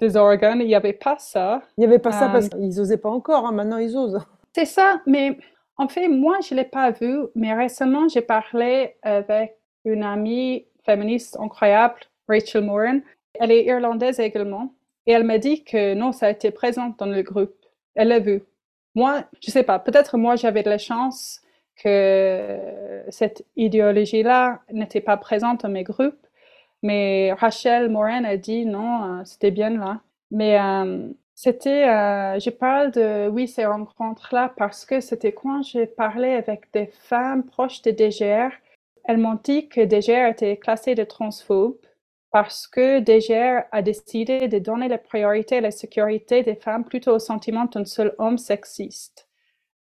[0.00, 0.60] des organes.
[0.60, 1.62] Il n'y avait pas ça.
[1.76, 3.46] Il n'y avait pas ça parce euh, qu'ils n'osaient pas encore.
[3.46, 3.52] Hein.
[3.52, 4.20] Maintenant, ils osent.
[4.54, 5.00] C'est ça.
[5.06, 5.38] Mais
[5.76, 7.20] en fait, moi, je ne l'ai pas vu.
[7.34, 13.00] Mais récemment, j'ai parlé avec une amie féministe incroyable, Rachel Moran.
[13.34, 14.74] Elle est irlandaise également.
[15.06, 17.54] Et elle m'a dit que non, ça a été présent dans le groupe.
[17.94, 18.42] Elle l'a vu.
[18.94, 21.40] Moi, je sais pas, peut-être moi j'avais de la chance
[21.76, 22.58] que
[23.08, 26.26] cette idéologie-là n'était pas présente dans mes groupes,
[26.82, 30.00] mais Rachel Moran a dit non, euh, c'était bien là.
[30.30, 35.86] Mais euh, c'était, euh, je parle de, oui, ces rencontres-là parce que c'était quand j'ai
[35.86, 38.50] parlé avec des femmes proches de DGR.
[39.04, 41.76] Elles m'ont dit que DGR était classé de transphobe
[42.30, 47.14] parce que DGR a décidé de donner la priorité à la sécurité des femmes plutôt
[47.14, 49.28] au sentiment d'un seul homme sexiste.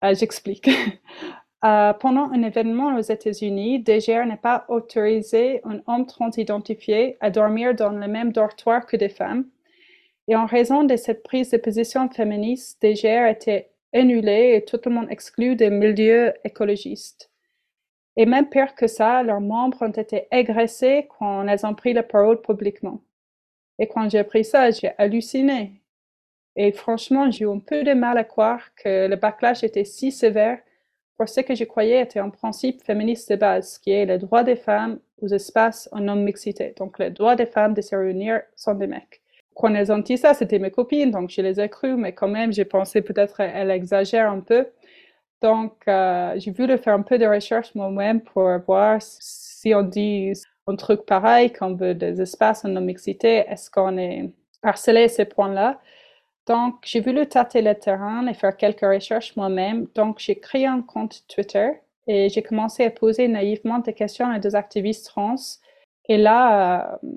[0.04, 0.68] Euh, j'explique.
[1.64, 7.74] euh, pendant un événement aux États-Unis, DGR n'a pas autorisé un homme transidentifié à dormir
[7.74, 9.46] dans le même dortoir que des femmes.
[10.26, 14.92] Et en raison de cette prise de position féministe, DGR été annulé et tout le
[14.92, 17.30] monde exclu des milieux écologistes.
[18.16, 22.02] Et même pire que ça, leurs membres ont été agressés quand elles ont pris la
[22.02, 23.02] parole publiquement.
[23.78, 25.82] Et quand j'ai appris ça, j'ai halluciné.
[26.56, 30.10] Et franchement, j'ai eu un peu de mal à croire que le backlash était si
[30.10, 30.58] sévère
[31.20, 34.42] pour ce que je croyais était un principe féministe de base, qui est le droit
[34.42, 38.72] des femmes aux espaces en non-mixité, donc le droit des femmes de se réunir sans
[38.72, 39.20] des mecs.
[39.54, 42.28] Quand elles ont dit ça, c'était mes copines, donc je les ai crues, mais quand
[42.28, 44.68] même, j'ai pensé peut-être qu'elles exagèrent un peu.
[45.42, 50.32] Donc, euh, j'ai voulu faire un peu de recherche moi-même pour voir si on dit
[50.66, 54.30] un truc pareil, qu'on veut des espaces en non-mixité, est-ce qu'on est
[54.62, 55.82] harcelé à ces points-là?
[56.46, 59.86] Donc, j'ai voulu tâter le terrain et faire quelques recherches moi-même.
[59.94, 61.70] Donc, j'ai créé un compte Twitter
[62.06, 65.36] et j'ai commencé à poser naïvement des questions à des activistes trans.
[66.08, 67.08] Et là, euh,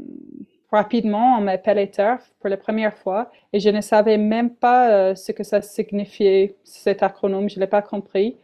[0.72, 5.16] rapidement, on m'appelait TERF pour la première fois et je ne savais même pas euh,
[5.16, 8.38] ce que ça signifiait, cet acronyme, je ne l'ai pas compris.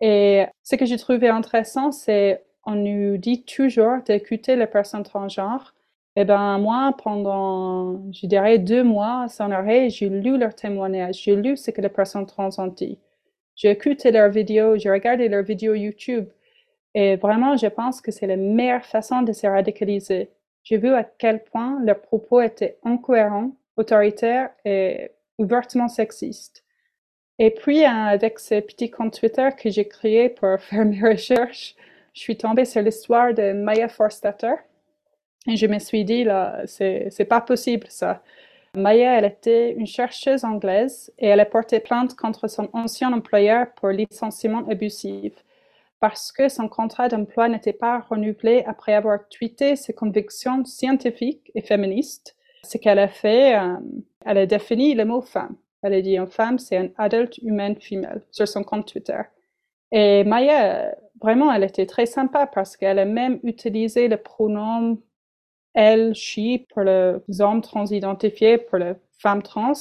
[0.00, 5.74] Et ce que j'ai trouvé intéressant, c'est on nous dit toujours d'écouter les personnes transgenres.
[6.20, 11.36] Eh ben moi, pendant, je dirais, deux mois sans arrêt, j'ai lu leurs témoignages, j'ai
[11.36, 12.98] lu ce que les personnes trans ont dit.
[13.54, 16.26] J'ai écouté leurs vidéos, j'ai regardé leurs vidéos YouTube.
[16.94, 20.30] Et vraiment, je pense que c'est la meilleure façon de se radicaliser
[20.68, 26.62] j'ai vu à quel point leurs propos étaient incohérents, autoritaires et ouvertement sexistes.
[27.38, 31.74] Et puis, hein, avec ce petit compte Twitter que j'ai créé pour faire mes recherches,
[32.12, 34.56] je suis tombée sur l'histoire de Maya Forstater.
[35.46, 38.22] Et je me suis dit, là, c'est pas possible ça.
[38.74, 43.72] Maya, elle était une chercheuse anglaise et elle a porté plainte contre son ancien employeur
[43.74, 45.32] pour licenciement abusif
[46.00, 51.62] parce que son contrat d'emploi n'était pas renouvelé après avoir tweeté ses convictions scientifiques et
[51.62, 52.36] féministes.
[52.62, 53.76] Ce qu'elle a fait, euh,
[54.24, 55.56] elle a défini le mot femme.
[55.82, 59.20] Elle a dit une femme, c'est un adulte humain femelle sur son compte Twitter.
[59.90, 64.98] Et Maya, vraiment, elle était très sympa parce qu'elle a même utilisé le pronom
[65.78, 69.72] elle, she pour les hommes transidentifiés, pour les femmes trans.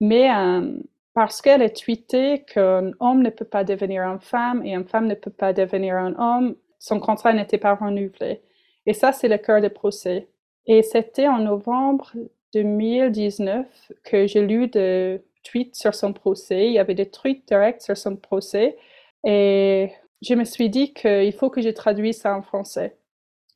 [0.00, 0.72] Mais euh,
[1.14, 5.06] parce qu'elle a tweeté qu'un homme ne peut pas devenir une femme et une femme
[5.06, 8.42] ne peut pas devenir un homme, son contrat n'était pas renouvelé.
[8.86, 10.26] Et ça, c'est le cœur du procès.
[10.66, 12.10] Et c'était en novembre
[12.52, 16.66] 2019 que j'ai lu des tweets sur son procès.
[16.66, 18.76] Il y avait des tweets directs sur son procès.
[19.24, 22.96] Et je me suis dit qu'il faut que je traduise ça en français.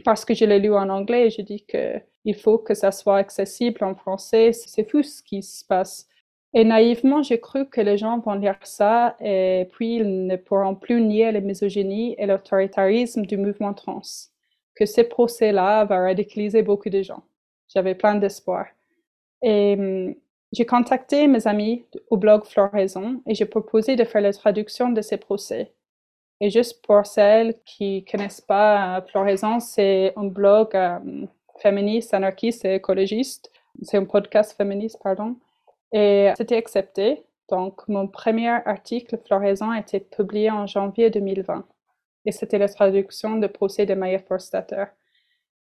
[0.05, 3.85] Parce que je l'ai lu en anglais je dis qu'il faut que ça soit accessible
[3.85, 4.53] en français.
[4.53, 6.09] C'est fou ce qui se passe.
[6.53, 10.75] Et naïvement, j'ai cru que les gens vont lire ça et puis ils ne pourront
[10.75, 14.03] plus nier la misogynie et l'autoritarisme du mouvement trans.
[14.75, 17.23] Que ces procès-là vont radicaliser beaucoup de gens.
[17.69, 18.67] J'avais plein d'espoir.
[19.43, 20.15] Et hum,
[20.53, 25.01] j'ai contacté mes amis au blog Floraison et j'ai proposé de faire la traduction de
[25.03, 25.73] ces procès.
[26.41, 30.99] Et juste pour celles qui connaissent pas euh, Floraison, c'est un blog euh,
[31.61, 33.51] féministe, anarchiste et écologiste.
[33.83, 35.37] C'est un podcast féministe, pardon.
[35.93, 37.25] Et c'était accepté.
[37.51, 41.65] Donc, mon premier article Floraison a été publié en janvier 2020.
[42.25, 44.85] Et c'était la traduction de procès de Maya Forstater.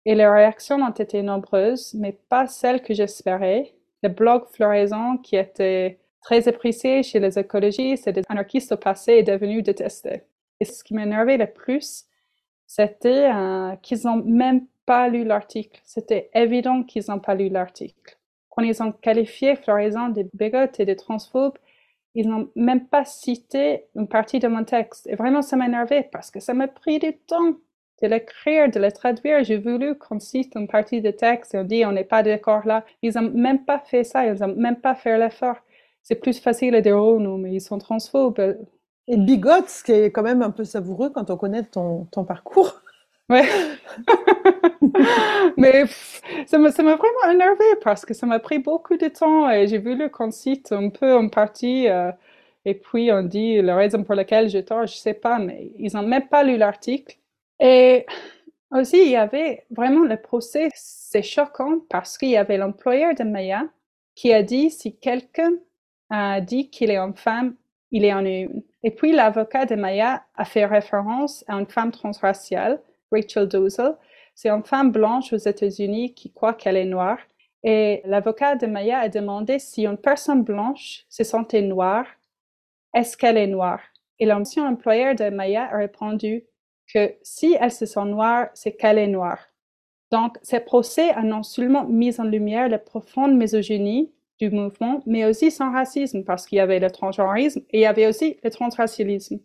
[0.06, 3.74] Et les réactions ont été nombreuses, mais pas celles que j'espérais.
[4.04, 9.14] Le blog Floraison, qui était très apprécié chez les écologistes et les anarchistes au passé,
[9.14, 10.24] est devenu détesté.
[10.60, 12.06] Et ce qui m'énervait le plus,
[12.68, 15.80] c'était euh, qu'ils n'ont même pas lu l'article.
[15.84, 18.18] C'était évident qu'ils n'ont pas lu l'article.
[18.50, 21.58] Quand ils ont qualifié Floraison de bigotes et de transphobes,
[22.16, 25.08] ils n'ont même pas cité une partie de mon texte.
[25.08, 27.56] Et vraiment, ça m'énervait parce que ça m'a pris du temps
[28.02, 29.44] de l'écrire, de le traduire.
[29.44, 32.66] J'ai voulu qu'on cite une partie du texte et on dit on n'est pas d'accord
[32.66, 32.86] là.
[33.02, 35.58] Ils n'ont même pas fait ça, ils n'ont même pas fait l'effort.
[36.04, 38.58] C'est plus facile de dire oh non, mais ils sont transphobes.
[39.08, 42.26] Et bigote, ce qui est quand même un peu savoureux quand on connaît ton, ton
[42.26, 42.82] parcours.
[43.30, 43.48] Ouais.
[45.58, 45.86] Mais
[46.46, 50.10] ça m'a, vraiment énervé parce que ça m'a pris beaucoup de temps et j'ai voulu
[50.10, 52.12] qu'on cite un peu en partie euh,
[52.66, 55.94] et puis on dit la raison pour laquelle j'ai tort, je sais pas, mais ils
[55.94, 57.18] n'ont même pas lu l'article.
[57.60, 58.06] Et
[58.72, 63.24] aussi, il y avait vraiment le procès, c'est choquant parce qu'il y avait l'employeur de
[63.24, 63.64] Maya
[64.16, 65.52] qui a dit si quelqu'un
[66.10, 67.56] a dit qu'il est une femme,
[67.92, 68.64] il est en une.
[68.86, 72.80] Et puis l'avocat de Maya a fait référence à une femme transraciale
[73.12, 73.96] Rachel Dozel.
[74.36, 77.18] C'est une femme blanche aux États-Unis qui croit qu'elle est noire.
[77.64, 82.06] Et l'avocat de Maya a demandé si une personne blanche se sentait noire,
[82.94, 83.82] est-ce qu'elle est noire?
[84.20, 86.44] Et l'ancien employeur de Maya a répondu
[86.94, 89.40] que si elle se sent noire, c'est qu'elle est noire.
[90.12, 95.26] Donc, ces procès a non seulement mis en lumière la profonde misogynie du mouvement, mais
[95.26, 98.50] aussi son racisme, parce qu'il y avait le transgenrisme et il y avait aussi le
[98.50, 99.40] transracialisme.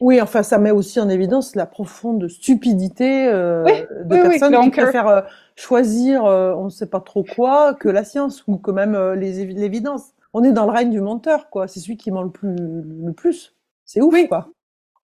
[0.00, 3.64] Oui, enfin, ça met aussi en évidence la profonde stupidité euh,
[4.04, 5.22] de personnes qui préfèrent euh,
[5.54, 10.12] choisir euh, on ne sait pas trop quoi que la science ou que même l'évidence.
[10.34, 11.66] On est dans le règne du menteur, quoi.
[11.66, 12.54] C'est celui qui ment le plus.
[12.58, 13.54] Le plus.
[13.86, 14.50] C'est ouf, quoi.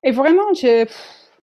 [0.03, 0.87] Et vraiment, j'ai,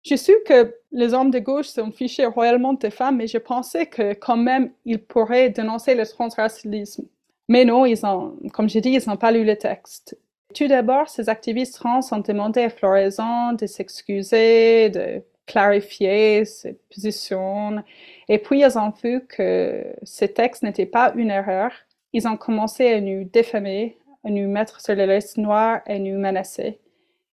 [0.03, 3.87] j'ai su que les hommes de gauche sont fichés royalement des femmes, mais je pensais
[3.87, 7.05] que quand même, ils pourraient dénoncer le transracialisme.
[7.51, 10.17] Mais non, ils ont, comme j'ai dit, ils n'ont pas lu le texte.
[10.55, 17.83] Tout d'abord, ces activistes trans ont demandé à Floraison de s'excuser, de clarifier ses positions.
[18.29, 21.73] Et puis, ils ont vu que ce texte n'était pas une erreur.
[22.13, 26.17] Ils ont commencé à nous défamer, à nous mettre sur la liste noire et nous
[26.17, 26.79] menacer.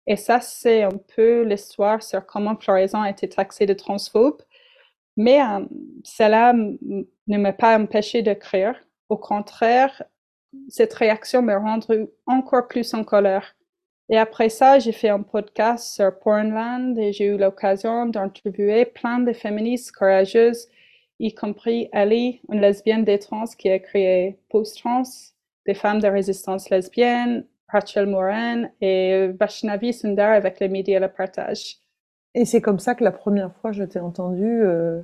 [0.06, 4.42] Et ça, c'est un peu l'histoire sur comment Floraison a été taxée de transphobe.
[5.16, 5.64] Mais euh,
[6.04, 8.74] cela ne m'a pas empêché d'écrire.
[9.12, 10.04] Au contraire,
[10.68, 13.54] cette réaction m'a rendu encore plus en colère.
[14.08, 19.18] Et après ça, j'ai fait un podcast sur Pornland et j'ai eu l'occasion d'interviewer plein
[19.18, 20.66] de féministes courageuses,
[21.18, 25.02] y compris Ali, une lesbienne des trans qui a créé Post-Trans,
[25.66, 31.76] des femmes de résistance lesbienne, Rachel Moran et Vaishnavi Sundar avec les médias le partage.
[32.34, 35.02] Et c'est comme ça que la première fois je t'ai entendu, euh,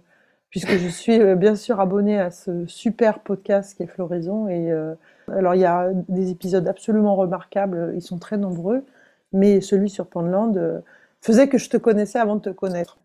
[0.50, 4.70] puisque je suis euh, bien sûr abonnée à ce super podcast qui est Floraison et
[4.70, 4.94] euh,
[5.28, 8.84] alors il y a des épisodes absolument remarquables, ils sont très nombreux,
[9.32, 10.80] mais celui sur Portland euh,
[11.20, 12.98] faisait que je te connaissais avant de te connaître.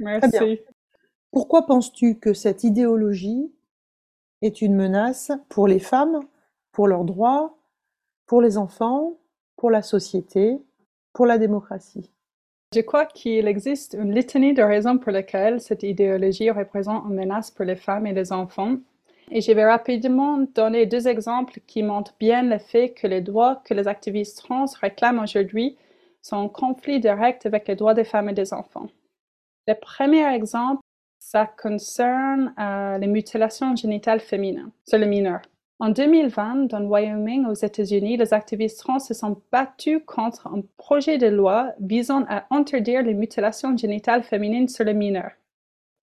[0.00, 0.60] Merci.
[1.32, 3.52] Pourquoi penses-tu que cette idéologie
[4.42, 6.20] est une menace pour les femmes,
[6.72, 7.56] pour leurs droits,
[8.26, 9.18] pour les enfants,
[9.56, 10.60] pour la société,
[11.12, 12.10] pour la démocratie?
[12.72, 17.50] Je crois qu'il existe une litanie de raisons pour lesquelles cette idéologie représente une menace
[17.50, 18.76] pour les femmes et les enfants
[19.32, 23.60] et je vais rapidement donner deux exemples qui montrent bien le fait que les droits
[23.64, 25.76] que les activistes trans réclament aujourd'hui
[26.22, 28.88] sont en conflit direct avec les droits des femmes et des enfants.
[29.66, 30.80] Le premier exemple,
[31.18, 35.42] ça concerne euh, les mutilations génitales féminines sur les mineurs.
[35.80, 40.62] En 2020, dans le Wyoming, aux États-Unis, les activistes trans se sont battus contre un
[40.76, 45.32] projet de loi visant à interdire les mutilations génitales féminines sur les mineurs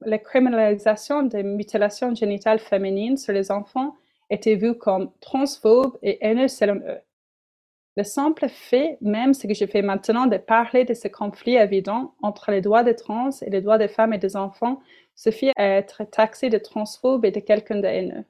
[0.01, 3.95] la criminalisation des mutilations génitales féminines sur les enfants
[4.29, 6.99] était vue comme transphobe et haineuse selon eux.
[7.95, 12.13] Le simple fait même, ce que je fais maintenant, de parler de ce conflit évident
[12.21, 14.79] entre les droits des trans et les droits des femmes et des enfants
[15.15, 18.25] suffit à être taxé de transphobe et de quelqu'un de haineux.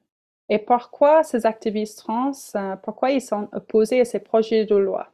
[0.48, 5.12] Et pourquoi ces activistes trans, euh, pourquoi ils sont opposés à ces projets de loi?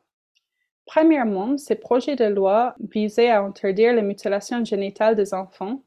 [0.87, 5.83] Premièrement, ces projets de loi visaient à interdire les mutilations génitales des enfants.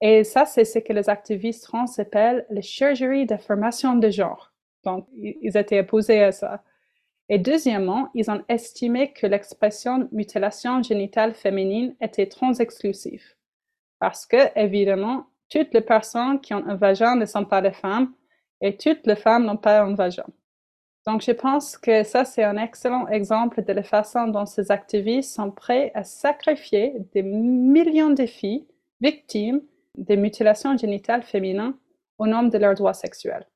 [0.00, 4.52] Et ça, c'est ce que les activistes trans appellent les chirurgies d'affirmation de genre.
[4.84, 6.62] Donc, ils étaient opposés à ça.
[7.28, 13.24] Et deuxièmement, ils ont estimé que l'expression mutilation génitale féminine était trans-exclusive.
[13.98, 18.14] Parce que, évidemment, toutes les personnes qui ont un vagin ne sont pas des femmes
[18.60, 20.26] et toutes les femmes n'ont pas un vagin.
[21.06, 25.34] Donc, je pense que ça, c'est un excellent exemple de la façon dont ces activistes
[25.34, 28.66] sont prêts à sacrifier des millions de filles
[29.00, 29.62] victimes
[29.96, 31.74] des mutilations génitales féminines
[32.18, 33.46] au nom de leurs droits sexuels.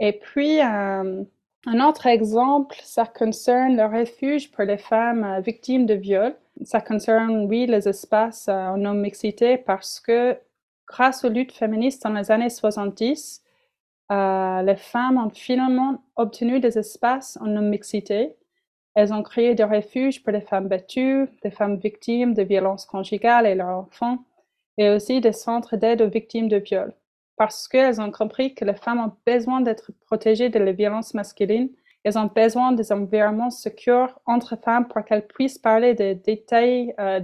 [0.00, 1.24] Et puis, euh,
[1.66, 6.34] un autre exemple, ça concerne le refuge pour les femmes euh, victimes de viol.
[6.64, 10.36] Ça concerne, oui, les espaces euh, en non-mixité parce que
[10.86, 13.43] grâce aux luttes féministes dans les années 70, euh,
[14.10, 18.36] les femmes ont finalement obtenu des espaces en non-mixité.
[18.94, 23.46] Elles ont créé des refuges pour les femmes battues, des femmes victimes de violences conjugales
[23.46, 24.18] et leurs enfants,
[24.78, 26.94] et aussi des centres d'aide aux victimes de viol
[27.36, 31.70] parce qu'elles ont compris que les femmes ont besoin d'être protégées de la violence masculine.
[32.04, 37.20] Elles ont besoin des environnements sûrs entre femmes pour qu'elles puissent parler des détails, euh,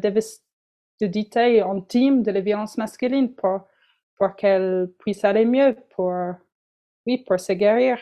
[1.00, 3.60] détails intimes de la violence masculine pour,
[4.16, 6.12] pour qu'elles puissent aller mieux, pour,
[7.18, 7.98] pour se guérir.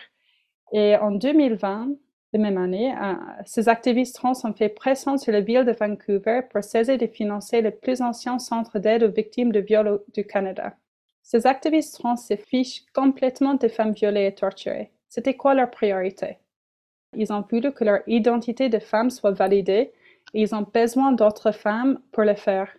[0.72, 1.88] Et en 2020,
[2.34, 3.14] de même année, euh,
[3.46, 7.62] ces activistes trans ont fait pression sur la ville de Vancouver pour cesser de financer
[7.62, 10.76] le plus ancien centre d'aide aux victimes de viol du Canada.
[11.22, 14.92] Ces activistes trans se fichent complètement des femmes violées et torturées.
[15.08, 16.38] C'était quoi leur priorité?
[17.16, 19.92] Ils ont voulu que leur identité de femme soit validée
[20.34, 22.76] et ils ont besoin d'autres femmes pour le faire.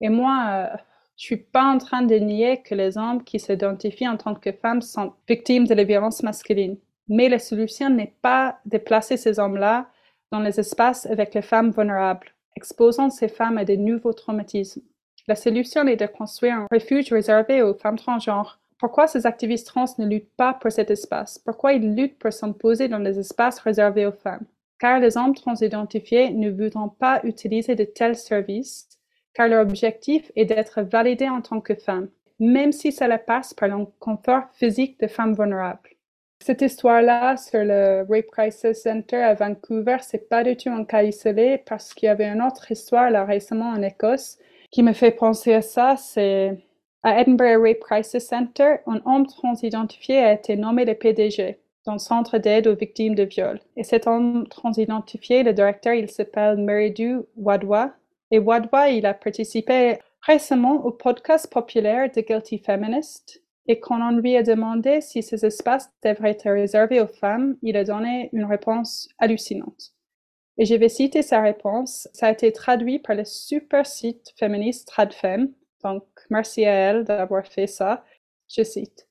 [0.00, 0.76] Et moi, euh,
[1.16, 4.52] je suis pas en train de nier que les hommes qui s'identifient en tant que
[4.52, 6.76] femmes sont victimes de la violence masculine.
[7.08, 9.88] Mais la solution n'est pas de placer ces hommes-là
[10.30, 14.82] dans les espaces avec les femmes vulnérables, exposant ces femmes à de nouveaux traumatismes.
[15.28, 18.60] La solution est de construire un refuge réservé aux femmes transgenres.
[18.78, 21.38] Pourquoi ces activistes trans ne luttent pas pour cet espace?
[21.38, 24.44] Pourquoi ils luttent pour s'imposer dans les espaces réservés aux femmes?
[24.78, 28.88] Car les hommes transidentifiés ne voudront pas utiliser de tels services,
[29.36, 32.08] car leur objectif est d'être validés en tant que femmes,
[32.38, 35.90] même si cela passe par le confort physique de femmes vulnérables.
[36.42, 41.02] Cette histoire-là sur le Rape Crisis Center à Vancouver, c'est pas du tout un cas
[41.02, 44.38] isolé parce qu'il y avait une autre histoire là récemment en Écosse
[44.70, 46.56] qui me fait penser à ça, c'est
[47.02, 51.58] à Edinburgh Rape Crisis Center, un homme transidentifié a été nommé le PDG
[51.92, 53.60] le centre d'aide aux victimes de viol.
[53.76, 57.92] Et cet homme transidentifié, le directeur, il s'appelle Meridu Wadwa.
[58.30, 63.42] Et Wadwa, il a participé récemment au podcast populaire de Guilty Feminist.
[63.68, 67.76] Et quand on lui a demandé si ces espaces devraient être réservés aux femmes, il
[67.76, 69.92] a donné une réponse hallucinante.
[70.58, 72.08] Et je vais citer sa réponse.
[72.12, 75.52] Ça a été traduit par le super site féministe TradFem.
[75.84, 78.04] Donc, merci à elle d'avoir fait ça.
[78.48, 79.06] Je cite.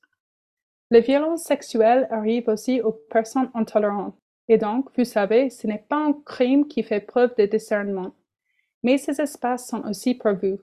[0.90, 4.16] Les violences sexuelles arrivent aussi aux personnes intolérantes.
[4.48, 8.12] Et donc, vous savez, ce n'est pas un crime qui fait preuve de discernement.
[8.82, 10.60] Mais ces espaces sont aussi pour vous.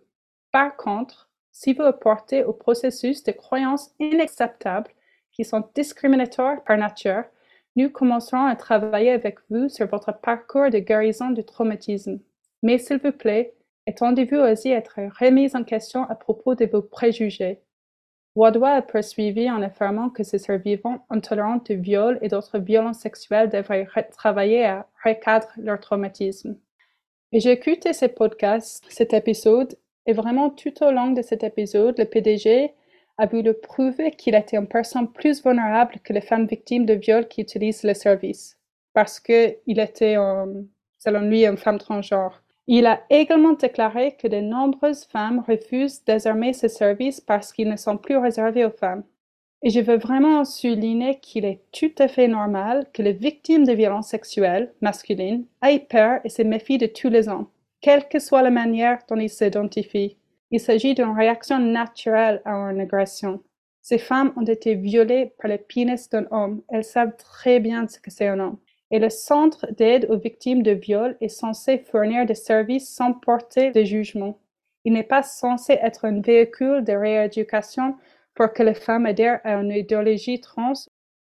[0.52, 4.92] Par contre, si vous apportez au processus des croyances inacceptables
[5.32, 7.24] qui sont discriminatoires par nature,
[7.76, 12.20] nous commencerons à travailler avec vous sur votre parcours de guérison du traumatisme.
[12.62, 13.54] Mais s'il vous plaît,
[13.88, 17.62] attendez-vous aussi à être remis en question à propos de vos préjugés.
[18.36, 23.50] Wadwa a poursuivi en affirmant que ces survivants intolérants de viol et d'autres violences sexuelles
[23.50, 26.58] devraient travailler à recadrer leur traumatisme.
[27.36, 29.76] Et j'ai écouté ce podcast, cet épisode,
[30.06, 32.76] et vraiment tout au long de cet épisode, le PDG
[33.18, 37.28] a voulu prouver qu'il était une personne plus vulnérable que les femmes victimes de viol
[37.28, 38.60] qui utilisent le service,
[38.94, 40.16] parce qu'il était,
[41.00, 42.44] selon lui, une femme transgenre.
[42.68, 47.78] Il a également déclaré que de nombreuses femmes refusent désormais ce service parce qu'ils ne
[47.78, 49.04] sont plus réservés aux femmes.
[49.66, 53.72] Et je veux vraiment souligner qu'il est tout à fait normal que les victimes de
[53.72, 57.48] violences sexuelles masculines aient peur et se méfient de tous les hommes,
[57.80, 60.18] quelle que soit la manière dont ils s'identifient.
[60.52, 63.42] Il s'agit d'une réaction naturelle à une agression.
[63.82, 66.62] Ces femmes ont été violées par le pénis d'un homme.
[66.68, 68.58] Elles savent très bien ce que c'est un homme.
[68.92, 73.72] Et le centre d'aide aux victimes de viol est censé fournir des services sans porter
[73.72, 74.38] de jugement.
[74.86, 77.96] Il n'est pas censé être un véhicule de rééducation
[78.36, 80.74] pour que les femmes adhèrent à une idéologie trans.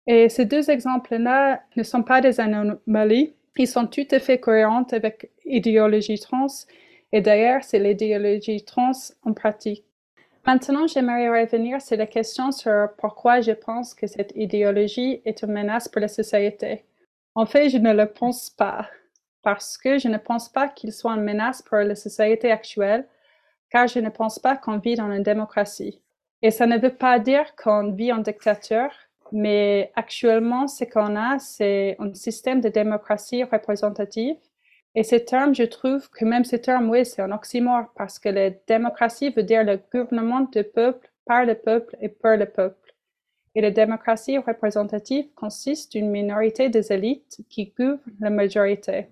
[0.08, 3.34] Et ces deux exemples-là ne sont pas des anomalies.
[3.58, 6.48] Ils sont tout à fait cohérents avec l'idéologie trans,
[7.12, 8.92] et d'ailleurs, c'est l'idéologie trans
[9.24, 9.84] en pratique.
[10.46, 15.52] Maintenant, j'aimerais revenir sur la question sur pourquoi je pense que cette idéologie est une
[15.52, 16.86] menace pour la société.
[17.36, 18.90] En fait, je ne le pense pas,
[19.44, 23.08] parce que je ne pense pas qu'il soit une menace pour la société actuelle,
[23.70, 26.02] car je ne pense pas qu'on vit dans une démocratie.
[26.42, 28.92] Et ça ne veut pas dire qu'on vit en dictature,
[29.32, 34.38] mais actuellement, ce qu'on a, c'est un système de démocratie représentative
[34.96, 38.30] et ce terme, je trouve que même ce terme, oui, c'est un oxymore parce que
[38.30, 42.96] la démocratie veut dire le gouvernement du peuple, par le peuple et pour le peuple.
[43.54, 49.08] Et la démocratie représentative consiste d'une minorité des élites qui gouvernent la majorité.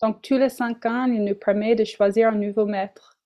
[0.00, 3.18] Donc, tous les cinq ans, il nous permet de choisir un nouveau maître.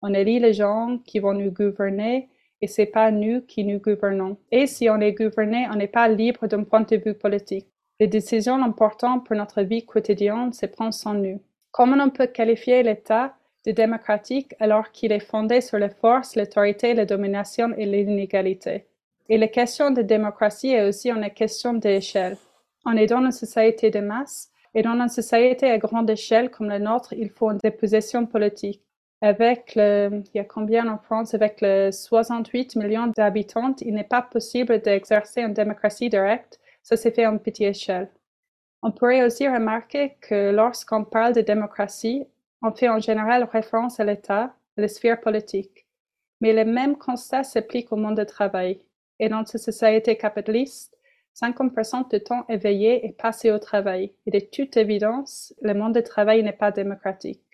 [0.00, 2.30] On élit les gens qui vont nous gouverner
[2.62, 4.36] et c'est pas nous qui nous gouvernons.
[4.50, 7.68] Et si on est gouverné, on n'est pas libre d'un point de vue politique.
[7.98, 11.40] Les décisions importantes pour notre vie quotidienne se prennent sans nous.
[11.70, 13.34] Comment on peut qualifier l'État
[13.66, 18.86] de démocratique alors qu'il est fondé sur la force, l'autorité, la domination et l'inégalité?
[19.28, 22.36] Et la question de démocratie est aussi une question d'échelle.
[22.84, 26.68] On est dans une société de masse et dans une société à grande échelle comme
[26.68, 28.82] la nôtre, il faut des positions politiques.
[29.22, 31.34] Avec le, il y a combien en France?
[31.34, 36.58] Avec les 68 millions d'habitants, il n'est pas possible d'exercer une démocratie directe.
[36.82, 38.10] Ça s'est fait en petite échelle.
[38.82, 42.24] On pourrait aussi remarquer que lorsqu'on parle de démocratie,
[42.62, 45.86] on fait en général référence à l'État, à la sphère politique.
[46.40, 48.80] Mais le même constat s'applique au monde du travail.
[49.18, 50.96] Et dans cette société capitaliste,
[51.34, 54.14] 50% du temps éveillé est passé au travail.
[54.26, 57.49] Et de toute évidence, le monde du travail n'est pas démocratique.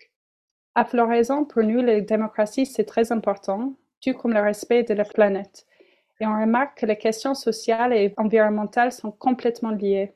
[0.77, 5.05] À floraison, pour nous, la démocratie, c'est très important, tout comme le respect de la
[5.05, 5.65] planète.
[6.21, 10.13] Et on remarque que les questions sociales et environnementales sont complètement liées.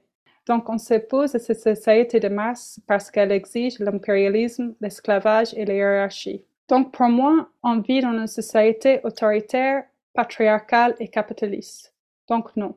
[0.47, 5.73] Donc, on s'oppose à cette société de masse parce qu'elle exige l'impérialisme, l'esclavage et la
[5.73, 6.45] hiérarchie.
[6.69, 11.91] Donc, pour moi, on vit dans une société autoritaire, patriarcale et capitaliste.
[12.29, 12.75] Donc, non.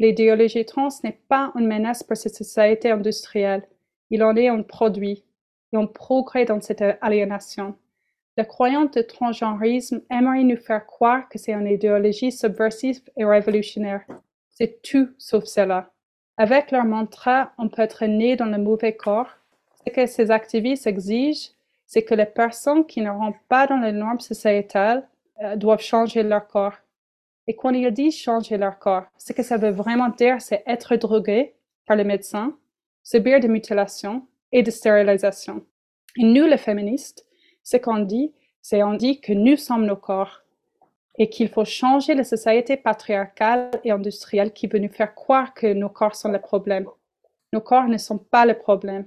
[0.00, 3.62] L'idéologie trans n'est pas une menace pour cette société industrielle.
[4.10, 5.22] Il en est un produit
[5.72, 7.74] et un progrès dans cette aliénation.
[8.36, 14.04] La croyante de transgenrisme aimerait nous faire croire que c'est une idéologie subversive et révolutionnaire.
[14.50, 15.90] C'est tout sauf cela.
[16.36, 19.36] Avec leur mantra, on peut être né dans le mauvais corps.
[19.84, 21.50] Ce que ces activistes exigent,
[21.86, 25.06] c'est que les personnes qui ne rentrent pas dans les normes sociétales
[25.42, 26.76] euh, doivent changer leur corps.
[27.46, 30.94] Et quand ils disent changer leur corps, ce que ça veut vraiment dire, c'est être
[30.96, 31.54] drogué
[31.84, 32.56] par les médecins,
[33.02, 35.64] subir des mutilations et des stérilisations.
[36.16, 37.26] Et nous, les féministes,
[37.62, 38.32] ce qu'on dit,
[38.62, 40.42] c'est on dit que nous sommes nos corps
[41.18, 45.72] et qu'il faut changer la société patriarcale et industrielle qui veut nous faire croire que
[45.72, 46.86] nos corps sont le problème.
[47.52, 49.06] Nos corps ne sont pas le problème.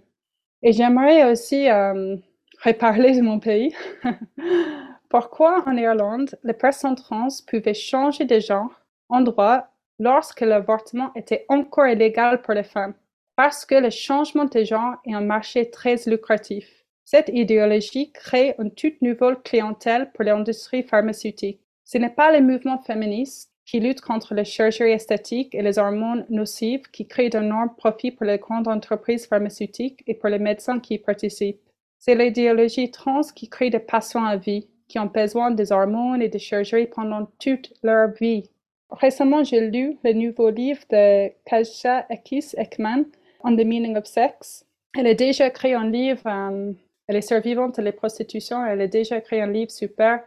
[0.62, 2.16] Et j'aimerais aussi euh,
[2.64, 3.76] reparler de mon pays.
[5.10, 9.68] Pourquoi en Irlande, les personnes trans pouvaient changer de genre en droit
[10.00, 12.94] lorsque l'avortement était encore illégal pour les femmes?
[13.36, 16.86] Parce que le changement de genre est un marché très lucratif.
[17.03, 21.59] Cette idéologie crée une toute nouvelle clientèle pour l'industrie pharmaceutique.
[21.84, 26.25] Ce n'est pas les mouvements féministes qui luttent contre les chirurgies esthétiques et les hormones
[26.29, 30.95] nocives qui créent d'énormes profits pour les grandes entreprises pharmaceutiques et pour les médecins qui
[30.95, 31.61] y participent.
[31.99, 36.29] C'est l'idéologie trans qui crée des patients à vie, qui ont besoin des hormones et
[36.29, 38.49] des chirurgies pendant toute leur vie.
[38.89, 43.05] Récemment, j'ai lu le nouveau livre de Kasia Ekis Ekman,
[43.44, 44.66] On the Meaning of Sex.
[44.98, 46.72] Elle a déjà créé un livre, euh,
[47.08, 50.24] elle est survivante de la prostitution, elle a déjà créé un livre super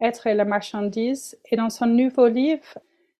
[0.00, 1.38] être et la marchandise.
[1.50, 2.78] Et dans son nouveau livre,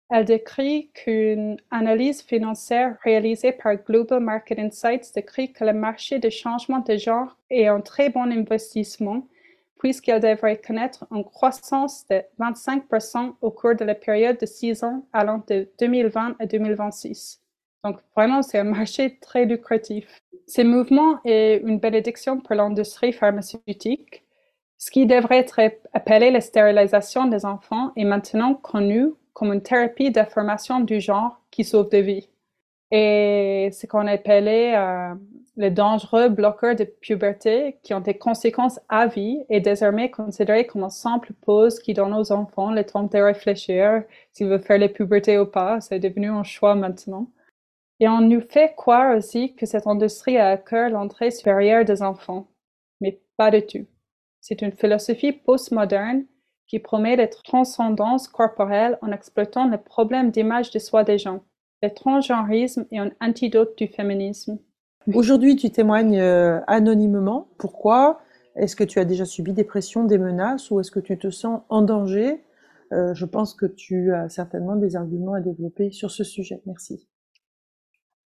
[0.09, 6.31] elle décrit qu'une analyse financière réalisée par Global Market Insights décrit que le marché de
[6.31, 9.27] changement de genre est un très bon investissement
[9.79, 15.07] puisqu'elle devrait connaître une croissance de 25% au cours de la période de 6 ans
[15.13, 17.41] allant de 2020 à 2026.
[17.85, 20.21] Donc vraiment, c'est un marché très lucratif.
[20.47, 24.25] Ce mouvement est une bénédiction pour l'industrie pharmaceutique
[24.81, 25.61] ce qui devrait être
[25.93, 31.65] appelé la stérilisation des enfants est maintenant connu comme une thérapie d'affirmation du genre qui
[31.65, 32.31] sauve des vies.
[32.91, 35.15] Et ce qu'on appelait euh,
[35.59, 40.83] les dangereux bloqueurs de puberté qui ont des conséquences à vie est désormais considéré comme
[40.85, 44.03] une simple pause qui donne aux enfants le temps de réfléchir
[44.33, 45.83] s'ils veulent faire la puberté ou pas.
[45.83, 47.29] C'est devenu un choix maintenant.
[48.01, 52.03] Et on nous fait croire aussi que cette industrie a à cœur l'entrée supérieure des
[52.03, 52.49] enfants.
[53.03, 53.87] Mais pas du tout.
[54.41, 56.25] C'est une philosophie postmoderne
[56.67, 61.43] qui promet la transcendance corporelle en exploitant le problème d'image de soi des gens.
[61.83, 64.59] Le transgenrisme est un antidote du féminisme.
[65.13, 67.49] Aujourd'hui, tu témoignes euh, anonymement.
[67.59, 68.21] Pourquoi
[68.57, 71.31] Est-ce que tu as déjà subi des pressions, des menaces ou est-ce que tu te
[71.31, 72.45] sens en danger?
[72.93, 76.63] Euh, Je pense que tu as certainement des arguments à développer sur ce sujet.
[76.67, 77.10] Merci.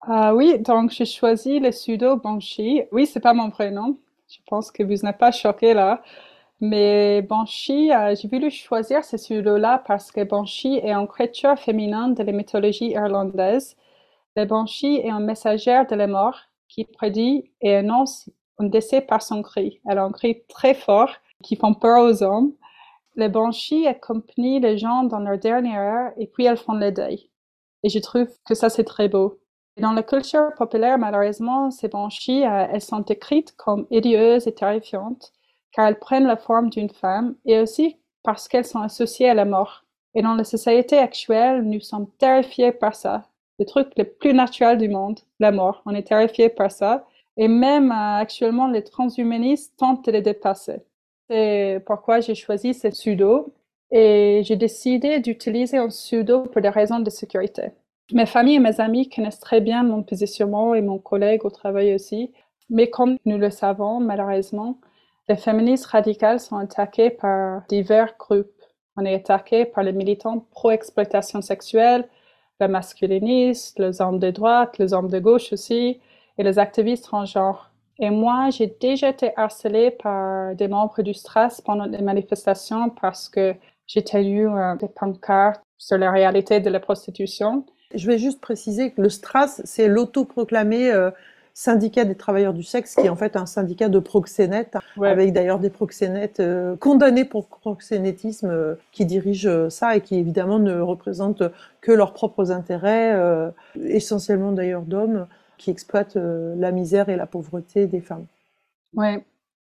[0.05, 2.83] Ah oui, donc j'ai choisi le pseudo Banshee.
[2.91, 3.97] Oui, c'est pas mon prénom.
[4.27, 6.01] Je pense que vous n'êtes pas choqué là.
[6.61, 12.13] Mais Banshee, euh, j'ai voulu choisir ce pseudo-là parce que Banshee est une créature féminine
[12.15, 13.77] de la mythologie irlandaise.
[14.35, 16.37] Le Banshee est un messager de la mort
[16.69, 18.29] qui prédit et annonce
[18.59, 19.81] un décès par son cri.
[19.89, 21.11] Elle a un cri très fort
[21.43, 22.53] qui fait peur aux hommes.
[23.15, 27.29] Les Banshee accompagnent les gens dans leur dernière heure et puis elles font le deuil.
[27.83, 29.39] Et je trouve que ça, c'est très beau.
[29.77, 35.33] Dans la culture populaire, malheureusement, ces Banshees, euh, elles sont décrites comme hideeuses et terrifiantes,
[35.71, 39.45] car elles prennent la forme d'une femme, et aussi parce qu'elles sont associées à la
[39.45, 39.85] mort.
[40.13, 43.27] Et dans la société actuelle, nous sommes terrifiés par ça
[43.59, 45.81] le truc le plus naturel du monde, la mort.
[45.85, 47.05] On est terrifié par ça.
[47.37, 50.81] Et même euh, actuellement, les transhumanistes tentent de les dépasser.
[51.29, 53.53] C'est pourquoi j'ai choisi ce pseudo
[53.91, 57.71] et j'ai décidé d'utiliser un pseudo pour des raisons de sécurité.
[58.11, 61.95] Mes familles et mes amis connaissent très bien mon positionnement et mon collègue au travail
[61.95, 62.33] aussi.
[62.69, 64.77] Mais comme nous le savons, malheureusement,
[65.29, 68.51] les féministes radicales sont attaquées par divers groupes.
[68.97, 72.07] On est attaqué par les militants pro-exploitation sexuelle,
[72.59, 75.99] les masculinistes, les hommes de droite, les hommes de gauche aussi,
[76.37, 77.71] et les activistes transgenres.
[77.99, 83.29] Et moi, j'ai déjà été harcelée par des membres du STRAS pendant les manifestations parce
[83.29, 83.55] que
[83.87, 87.65] j'ai tenu euh, des pancartes sur la réalité de la prostitution.
[87.93, 91.11] Je vais juste préciser que le STRAS, c'est l'autoproclamé euh,
[91.53, 95.59] syndicat des travailleurs du sexe, qui est en fait un syndicat de proxénètes, avec d'ailleurs
[95.59, 100.79] des proxénètes euh, condamnés pour proxénétisme euh, qui dirigent euh, ça et qui évidemment ne
[100.79, 101.43] représentent
[101.81, 103.13] que leurs propres intérêts,
[103.75, 105.27] essentiellement d'ailleurs d'hommes,
[105.57, 108.25] qui exploitent la misère et la pauvreté des femmes.
[108.95, 109.19] Oui,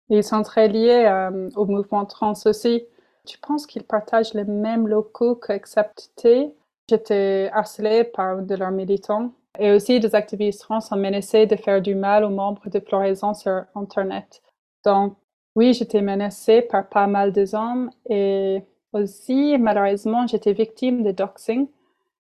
[0.09, 2.85] ils sont très liés au mouvement trans aussi.
[3.25, 6.53] Tu penses qu'ils partagent les mêmes locaux qu'Accepté?
[6.89, 11.81] J'étais harcelée par de leurs militants et aussi, des activistes trans ont menacé de faire
[11.81, 14.41] du mal aux membres de floraison sur Internet.
[14.83, 15.15] Donc,
[15.55, 18.63] oui, j'étais menacée par pas mal de hommes et
[18.93, 21.67] aussi, malheureusement, j'étais victime de doxing.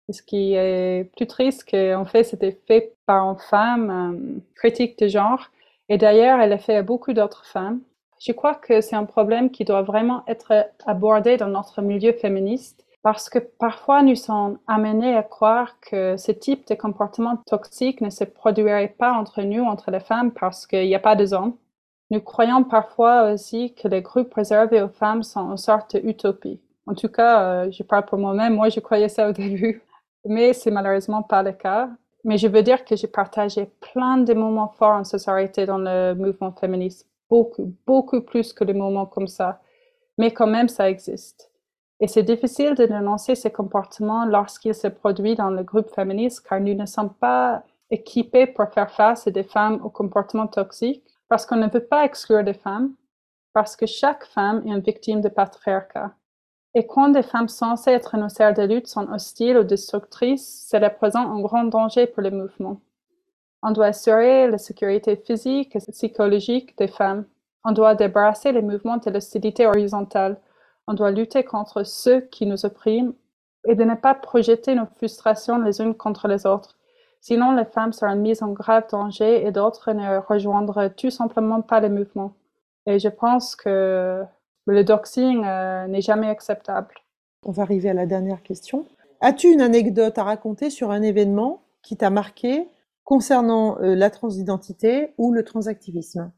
[0.09, 5.09] Ce qui est plus triste, qu'en fait, c'était fait par une femme euh, critique de
[5.09, 5.49] genre.
[5.89, 7.81] Et d'ailleurs, elle a fait à beaucoup d'autres femmes.
[8.17, 12.85] Je crois que c'est un problème qui doit vraiment être abordé dans notre milieu féministe
[13.07, 18.09] parce que parfois nous sommes amenés à croire que ce type de comportement toxique ne
[18.09, 21.55] se produirait pas entre nous, entre les femmes, parce qu'il n'y a pas de hommes.
[22.11, 26.59] Nous croyons parfois aussi que les groupes réservés aux femmes sont une sorte d'utopie.
[26.85, 29.81] En tout cas, euh, je parle pour moi-même, moi je croyais ça au début,
[30.25, 31.89] mais c'est malheureusement pas le cas.
[32.25, 36.13] Mais je veux dire que j'ai partagé plein de moments forts en société dans le
[36.13, 39.61] mouvement féministe, beaucoup, beaucoup plus que des moments comme ça.
[40.17, 41.49] Mais quand même, ça existe.
[41.99, 46.59] Et c'est difficile de dénoncer ces comportements lorsqu'ils se produisent dans le groupe féministe car
[46.59, 51.45] nous ne sommes pas équipés pour faire face à des femmes aux comportements toxiques parce
[51.45, 52.93] qu'on ne veut pas exclure des femmes,
[53.53, 56.13] parce que chaque femme est une victime de patriarcat.
[56.73, 60.89] Et quand des femmes censées être nos sœurs de lutte sont hostiles ou destructrices, cela
[60.89, 62.79] présente un grand danger pour le mouvement.
[63.63, 67.25] On doit assurer la sécurité physique et psychologique des femmes.
[67.63, 70.39] On doit débarrasser les mouvements de l'hostilité horizontale
[70.87, 73.13] on doit lutter contre ceux qui nous oppriment
[73.67, 76.77] et de ne pas projeter nos frustrations les unes contre les autres.
[77.19, 81.81] Sinon, les femmes seront mises en grave danger et d'autres ne rejoindraient tout simplement pas
[81.81, 82.33] le mouvement.
[82.85, 84.23] Et je pense que
[84.65, 86.95] le doxing euh, n'est jamais acceptable.
[87.45, 88.85] On va arriver à la dernière question.
[89.19, 92.67] As-tu une anecdote à raconter sur un événement qui t'a marqué
[93.03, 96.31] concernant euh, la transidentité ou le transactivisme?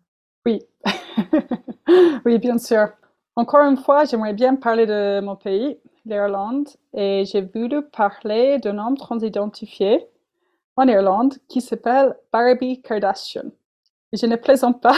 [0.45, 0.63] Oui,
[2.25, 2.89] oui, bien sûr.
[3.35, 8.77] Encore une fois, j'aimerais bien parler de mon pays, l'Irlande, et j'ai voulu parler d'un
[8.77, 10.07] homme transidentifié
[10.75, 13.51] en Irlande qui s'appelle Barbie Kardashian.
[14.13, 14.95] je ne plaisante pas.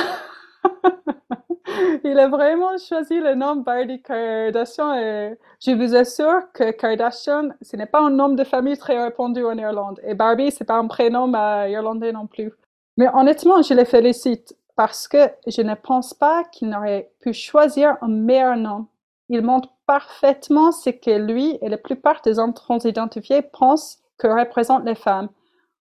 [2.03, 7.75] Il a vraiment choisi le nom Barbie Kardashian et je vous assure que Kardashian, ce
[7.75, 9.99] n'est pas un nom de famille très répandu en Irlande.
[10.03, 11.31] Et Barbie, c'est pas un prénom
[11.67, 12.51] irlandais non plus.
[12.97, 17.97] Mais honnêtement, je les félicite parce que je ne pense pas qu'il n'aurait pu choisir
[18.01, 18.87] un meilleur nom.
[19.29, 24.85] Il montre parfaitement ce que lui et la plupart des hommes transidentifiés pensent que représentent
[24.85, 25.29] les femmes.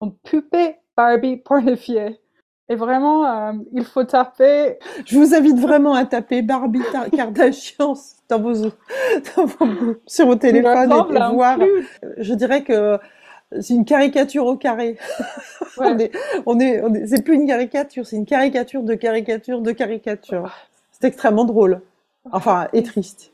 [0.02, 2.20] Un poupée Barbie pornifiée.
[2.70, 4.80] Et vraiment, euh, il faut taper.
[5.06, 6.82] Je vous invite vraiment à taper Barbie
[7.16, 7.94] Kardashian
[8.30, 8.70] dans vos,
[10.08, 11.60] sur vos téléphones et, voir.
[12.18, 12.98] Je dirais que
[13.62, 14.98] c'est une caricature au carré.
[15.78, 16.12] on est,
[16.46, 20.52] on est, c'est plus une caricature, c'est une caricature de caricature de caricature.
[20.92, 21.82] C'est extrêmement drôle.
[22.32, 23.32] Enfin, et triste.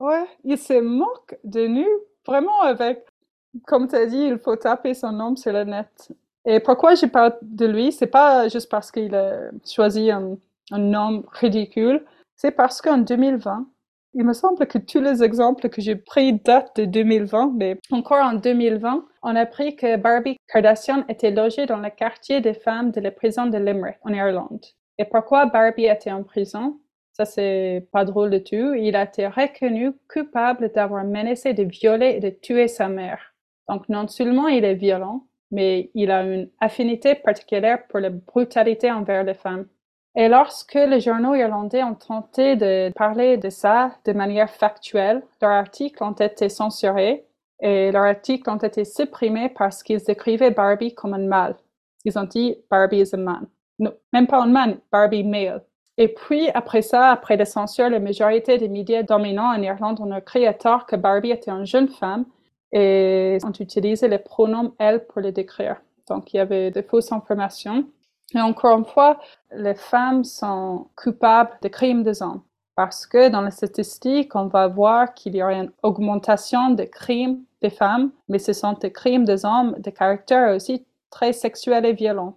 [0.00, 1.88] Ouais, il se moque de nous,
[2.26, 3.04] vraiment avec,
[3.66, 6.08] comme tu as dit, il faut taper son nom sur le net.
[6.44, 10.36] Et pourquoi je parle de lui, c'est pas juste parce qu'il a choisi un,
[10.70, 12.04] un nom ridicule,
[12.36, 13.66] c'est parce qu'en 2020,
[14.16, 18.24] il me semble que tous les exemples que j'ai pris datent de 2020, mais encore
[18.24, 22.92] en 2020, on a appris que Barbie Kardashian était logée dans le quartier des femmes
[22.92, 24.64] de la prison de Limerick, en Irlande.
[24.96, 26.80] Et pourquoi Barbie était en prison?
[27.12, 28.72] Ça, c'est pas drôle du tout.
[28.72, 33.34] Il a été reconnu coupable d'avoir menacé de violer et de tuer sa mère.
[33.68, 38.90] Donc, non seulement il est violent, mais il a une affinité particulière pour la brutalité
[38.90, 39.66] envers les femmes.
[40.18, 45.50] Et lorsque les journaux irlandais ont tenté de parler de ça de manière factuelle, leurs
[45.50, 47.26] articles ont été censurés
[47.60, 51.56] et leurs articles ont été supprimés parce qu'ils décrivaient Barbie comme un mâle.
[52.06, 53.46] Ils ont dit Barbie is a man.
[53.78, 55.62] Non, même pas un man, Barbie male.
[55.98, 60.16] Et puis, après ça, après la censure, la majorité des médias dominants en Irlande ont
[60.16, 62.24] écrit à tort que Barbie était une jeune femme
[62.72, 65.76] et ont utilisé les pronoms elle pour le décrire.
[66.08, 67.86] Donc, il y avait de fausses informations.
[68.34, 69.18] Et encore une fois,
[69.52, 72.42] les femmes sont coupables de crimes des hommes.
[72.74, 77.42] Parce que dans les statistiques, on va voir qu'il y aura une augmentation des crimes
[77.62, 81.94] des femmes, mais ce sont des crimes des hommes de caractère aussi très sexuel et
[81.94, 82.36] violent.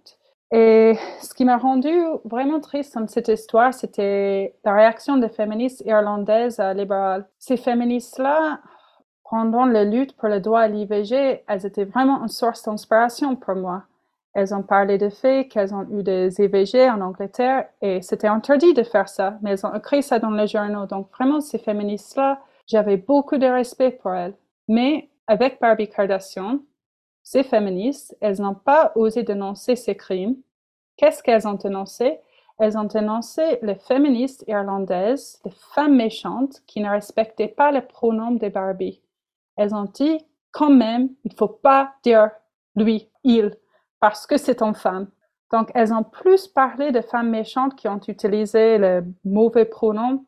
[0.52, 1.92] Et ce qui m'a rendu
[2.24, 7.28] vraiment triste dans cette histoire, c'était la réaction des féministes irlandaises libérales.
[7.38, 8.60] Ces féministes-là,
[9.28, 13.54] pendant la lutte pour le droit à l'IVG, elles étaient vraiment une source d'inspiration pour
[13.54, 13.84] moi.
[14.32, 18.74] Elles ont parlé de fait qu'elles ont eu des IVG en Angleterre et c'était interdit
[18.74, 20.86] de faire ça, mais elles ont écrit ça dans les journaux.
[20.86, 24.34] Donc vraiment, ces féministes-là, j'avais beaucoup de respect pour elles.
[24.68, 26.60] Mais avec Barbie Kardashian,
[27.22, 30.36] ces féministes, elles n'ont pas osé dénoncer ces crimes.
[30.96, 32.20] Qu'est-ce qu'elles ont dénoncé?
[32.58, 38.32] Elles ont dénoncé les féministes irlandaises, les femmes méchantes qui ne respectaient pas les pronoms
[38.32, 39.00] de Barbie.
[39.56, 42.30] Elles ont dit, quand même, il ne faut pas dire
[42.76, 43.56] lui, il
[44.00, 45.08] parce que c'est une femme.
[45.52, 50.24] Donc, elles ont plus parlé de femmes méchantes qui ont utilisé le mauvais pronom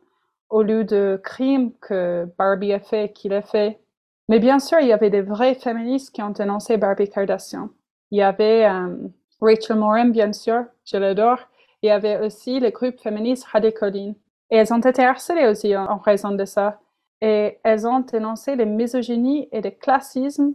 [0.50, 3.80] au lieu de crimes que Barbie a fait, qu'il a fait.
[4.28, 7.70] Mais bien sûr, il y avait des vrais féministes qui ont dénoncé Barbie Kardashian.
[8.10, 8.96] Il y avait euh,
[9.40, 11.38] Rachel Morin, bien sûr, je l'adore.
[11.82, 14.14] Il y avait aussi le groupe féministe Radicaline.
[14.50, 16.80] Et elles ont été harcelées aussi en, en raison de ça.
[17.20, 20.52] Et elles ont dénoncé les misogynies et le classisme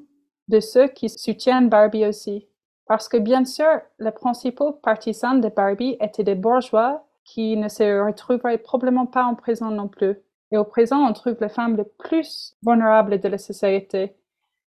[0.48, 2.48] de ceux qui soutiennent Barbie aussi.
[2.88, 8.06] Parce que bien sûr, les principaux partisans de Barbie étaient des bourgeois qui ne se
[8.06, 10.18] retrouveraient probablement pas en prison non plus.
[10.52, 14.16] Et au présent, on trouve les femmes les plus vulnérables de la société.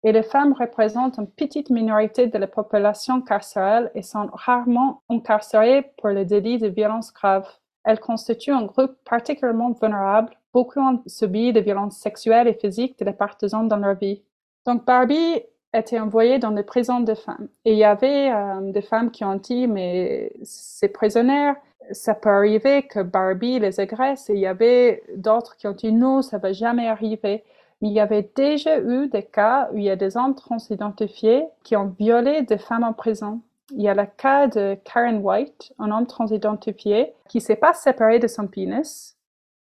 [0.03, 5.93] Et les femmes représentent une petite minorité de la population carcérale et sont rarement incarcérées
[5.97, 7.47] pour le délit de violence grave.
[7.85, 10.37] Elles constituent un groupe particulièrement vulnérable.
[10.53, 13.95] Beaucoup ont subi des violences sexuelles et physiques de la part des hommes dans leur
[13.95, 14.21] vie.
[14.65, 15.41] Donc Barbie
[15.73, 17.47] été envoyées dans des prisons de femmes.
[17.65, 21.55] Et il y avait euh, des femmes qui ont dit, mais ces prisonnières,
[21.91, 24.29] ça peut arriver que Barbie les agresse.
[24.29, 27.43] Et il y avait d'autres qui ont dit, non, ça va jamais arriver.
[27.81, 31.43] Mais il y avait déjà eu des cas où il y a des hommes transidentifiés
[31.63, 33.41] qui ont violé des femmes en prison.
[33.71, 38.19] Il y a le cas de Karen White, un homme transidentifié, qui s'est pas séparé
[38.19, 39.17] de son pénis,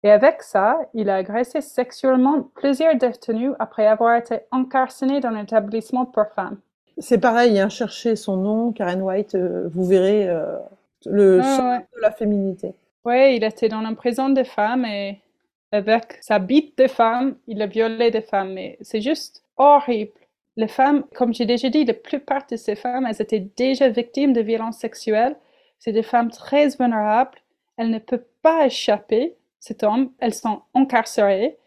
[0.04, 5.44] et avec ça, il a agressé sexuellement plusieurs détenus après avoir été incarcéré dans un
[5.44, 6.58] établissement pour femmes.
[6.98, 10.58] C'est pareil, hein, cherchez son nom, Karen White, euh, vous verrez euh,
[11.06, 12.74] le de la féminité.
[13.06, 15.22] Oui, il était dans une prison de femmes et
[15.72, 18.54] avec sa bite de femme, il a violé des femmes.
[18.54, 20.12] Mais c'est juste horrible.
[20.58, 24.34] Les femmes, comme j'ai déjà dit, la plupart de ces femmes, elles étaient déjà victimes
[24.34, 25.36] de violences sexuelles.
[25.80, 27.38] C'est des femmes très vulnérables.
[27.78, 31.58] Elles ne peuvent pas échapper cet homme, elles sont incarcérées.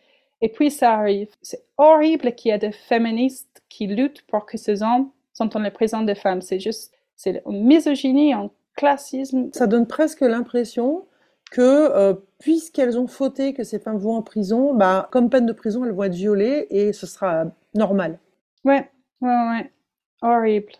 [0.42, 1.30] Et puis ça arrive.
[1.40, 5.60] C'est horrible qu'il y ait des féministes qui luttent pour que ces hommes sont dans
[5.60, 6.42] les prisons des femmes.
[6.42, 9.48] C'est juste, c'est une misogynie, un classisme.
[9.54, 11.06] Ça donne presque l'impression
[11.50, 15.52] que euh, puisqu'elles ont fauté que ces femmes vont en prison, bah, comme peine de
[15.52, 18.18] prison, elles vont être violées et ce sera normal.
[18.64, 18.90] Ouais,
[19.20, 19.72] ouais, ouais.
[20.20, 20.72] Horrible.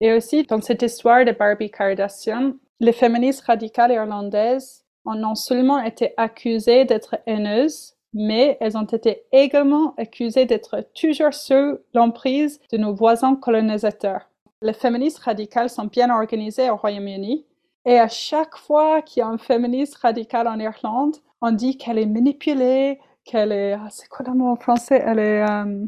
[0.00, 6.12] Et aussi, dans cette histoire de Barbie Kardashian, les féministes radicales irlandaises ont seulement été
[6.16, 12.94] accusées d'être haineuses, mais elles ont été également accusées d'être toujours sous l'emprise de nos
[12.94, 14.28] voisins colonisateurs.
[14.62, 17.44] Les féministes radicales sont bien organisées au Royaume-Uni
[17.84, 21.98] et à chaque fois qu'il y a un féministe radical en Irlande, on dit qu'elle
[21.98, 23.74] est manipulée, qu'elle est...
[23.74, 25.02] Ah, c'est quoi le mot en français?
[25.04, 25.42] Elle est...
[25.48, 25.86] Euh,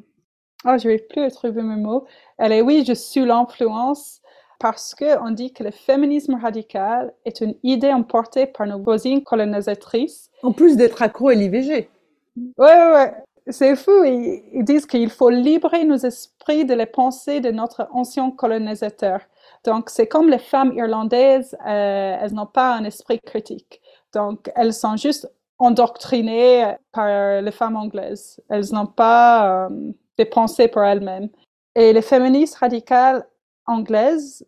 [0.65, 2.05] Oh, je vais plus trouver mes mots.
[2.37, 4.21] Elle est, oui, je suis l'influence
[4.59, 10.31] parce qu'on dit que le féminisme radical est une idée emportée par nos voisines colonisatrices.
[10.43, 11.89] En plus d'être accro à l'IVG.
[12.37, 13.15] Ouais, ouais, ouais.
[13.51, 14.05] C'est fou.
[14.05, 19.21] Ils, ils disent qu'il faut libérer nos esprits de les pensées de notre ancien colonisateur.
[19.65, 23.81] Donc, c'est comme les femmes irlandaises, euh, elles n'ont pas un esprit critique.
[24.13, 28.41] Donc, elles sont juste endoctrinées par les femmes anglaises.
[28.49, 31.29] Elles n'ont pas euh, des pensées pour elles-mêmes.
[31.75, 33.27] Et les féministes radicales
[33.69, 34.45] anglaises,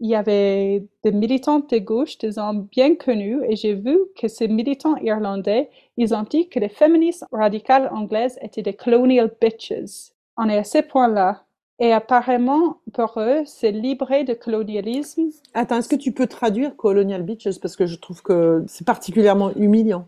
[0.00, 4.28] il y avait des militantes de gauche, des hommes bien connus, et j'ai vu que
[4.28, 10.12] ces militants irlandais, ils ont dit que les féministes radicales anglaises étaient des colonial bitches.
[10.36, 11.44] On est à ce point-là.
[11.78, 15.28] Et apparemment, pour eux, c'est libéré de colonialisme.
[15.54, 17.60] Attends, est-ce que tu peux traduire colonial bitches?
[17.60, 20.06] Parce que je trouve que c'est particulièrement humiliant.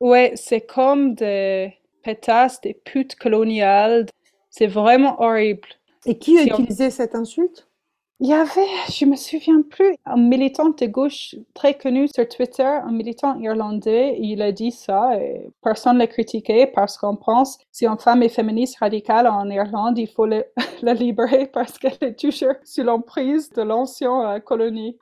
[0.00, 4.06] Ouais, c'est comme des pétasses, des putes coloniales.
[4.50, 5.68] C'est vraiment horrible.
[6.06, 7.67] Et qui a utilisé cette insulte?
[8.20, 12.64] Il y avait, je me souviens plus, un militant de gauche très connu sur Twitter,
[12.64, 17.58] un militant irlandais, il a dit ça et personne ne l'a critiqué parce qu'on pense
[17.70, 20.26] si une femme est féministe radicale en Irlande, il faut
[20.82, 24.98] la libérer parce qu'elle est toujours sous l'emprise de l'ancienne euh, colonie.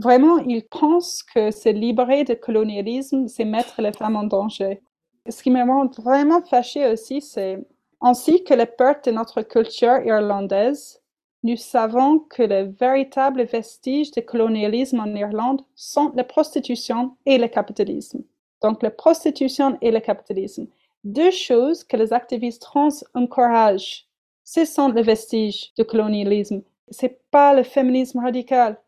[0.00, 4.80] Vraiment, il pense que se libérer de colonialisme, c'est mettre les femmes en danger.
[5.28, 7.58] Ce qui me rend vraiment fâchée aussi, c'est
[8.00, 11.00] ainsi que les pertes de notre culture irlandaise,
[11.44, 17.48] nous savons que les véritables vestiges du colonialisme en Irlande sont la prostitution et le
[17.48, 18.22] capitalisme.
[18.62, 20.66] Donc la prostitution et le capitalisme.
[21.04, 24.06] Deux choses que les activistes trans encouragent.
[24.42, 26.62] Ce sont les vestiges du colonialisme.
[26.88, 28.78] C'est pas le féminisme radical.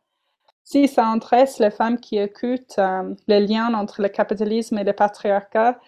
[0.64, 4.94] Si ça intéresse les femmes qui écoutent euh, les liens entre le capitalisme et le
[4.94, 5.78] patriarcat,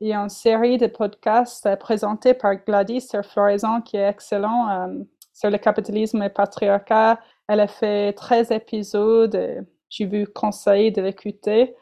[0.00, 4.68] il y a une série de podcasts euh, présentés par Gladys Floraison qui est excellent.
[4.68, 5.04] Euh,
[5.38, 7.20] sur le capitalisme patriarcat.
[7.46, 9.64] Elle a fait 13 épisodes.
[9.88, 11.76] J'ai vu conseil de l'écouter.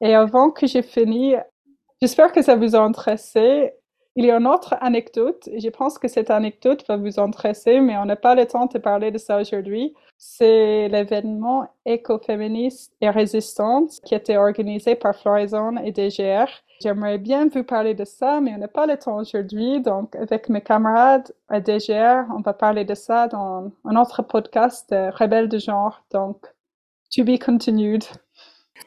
[0.00, 1.34] Et avant que j'ai fini,
[2.00, 3.72] j'espère que ça vous a intéressé.
[4.14, 5.48] Il y a une autre anecdote.
[5.52, 8.78] Je pense que cette anecdote va vous intéresser, mais on n'a pas le temps de
[8.78, 9.94] parler de ça aujourd'hui.
[10.22, 16.46] C'est l'événement écoféministe et résistance qui a été organisé par Floraison et DGR
[16.82, 19.80] J'aimerais bien vous parler de ça, mais on n'a pas le temps aujourd'hui.
[19.80, 24.90] Donc, avec mes camarades à DGR, on va parler de ça dans un autre podcast
[24.90, 26.04] de Rebelles de genre.
[26.10, 26.46] Donc,
[27.16, 28.04] to be continued.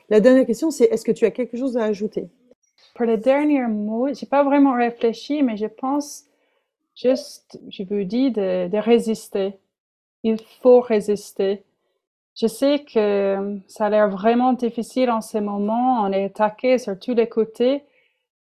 [0.10, 2.30] La dernière question, c'est est-ce que tu as quelque chose à ajouter?
[2.94, 6.26] Pour le dernier mot, j'ai pas vraiment réfléchi, mais je pense
[6.96, 9.58] juste, je vous dis, de, de résister.
[10.24, 11.64] Il faut résister.
[12.36, 16.02] Je sais que ça a l'air vraiment difficile en ce moment.
[16.02, 17.84] On est attaqué sur tous les côtés,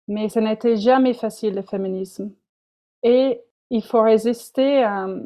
[0.08, 2.32] mais ce n'était jamais facile le féminisme.
[3.04, 5.20] Et il faut résister euh,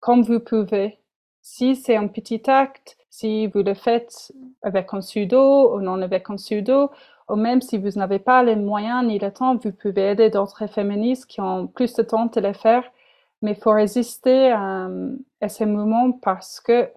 [0.00, 0.98] comme vous pouvez.
[1.42, 6.30] Si c'est un petit acte, si vous le faites avec un pseudo ou non avec
[6.30, 6.90] un pseudo,
[7.28, 10.66] ou même si vous n'avez pas les moyens ni le temps, vous pouvez aider d'autres
[10.68, 12.84] féministes qui ont plus de temps de le faire.
[13.42, 16.90] Mais il faut résister euh, à ces moments parce que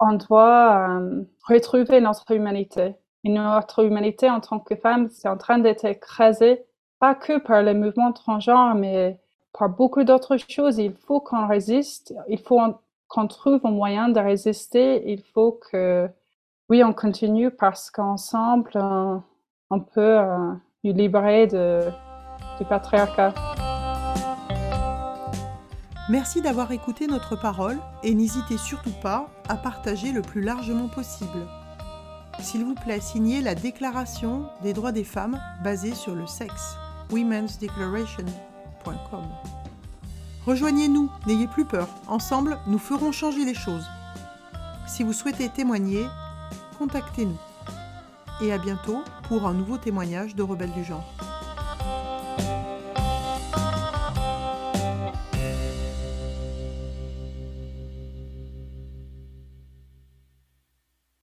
[0.00, 2.94] on doit euh, retrouver notre humanité.
[3.24, 6.62] Notre humanité en tant que femme, c'est en train d'être écrasée,
[6.98, 9.18] pas que par les mouvements transgenres, mais
[9.58, 10.78] par beaucoup d'autres choses.
[10.78, 12.60] Il faut qu'on résiste, il faut
[13.08, 16.08] qu'on trouve un moyen de résister, il faut que,
[16.68, 19.22] oui, on continue parce qu'ensemble, on,
[19.70, 20.52] on peut euh,
[20.82, 23.32] nous libérer du patriarcat.
[26.10, 31.48] Merci d'avoir écouté notre parole et n'hésitez surtout pas à partager le plus largement possible.
[32.40, 36.76] S'il vous plaît, signez la Déclaration des droits des femmes basée sur le sexe,
[37.10, 39.24] womensdeclaration.com.
[40.44, 43.88] Rejoignez-nous, n'ayez plus peur, ensemble nous ferons changer les choses.
[44.86, 46.04] Si vous souhaitez témoigner,
[46.78, 47.38] contactez-nous.
[48.42, 51.14] Et à bientôt pour un nouveau témoignage de Rebelles du genre.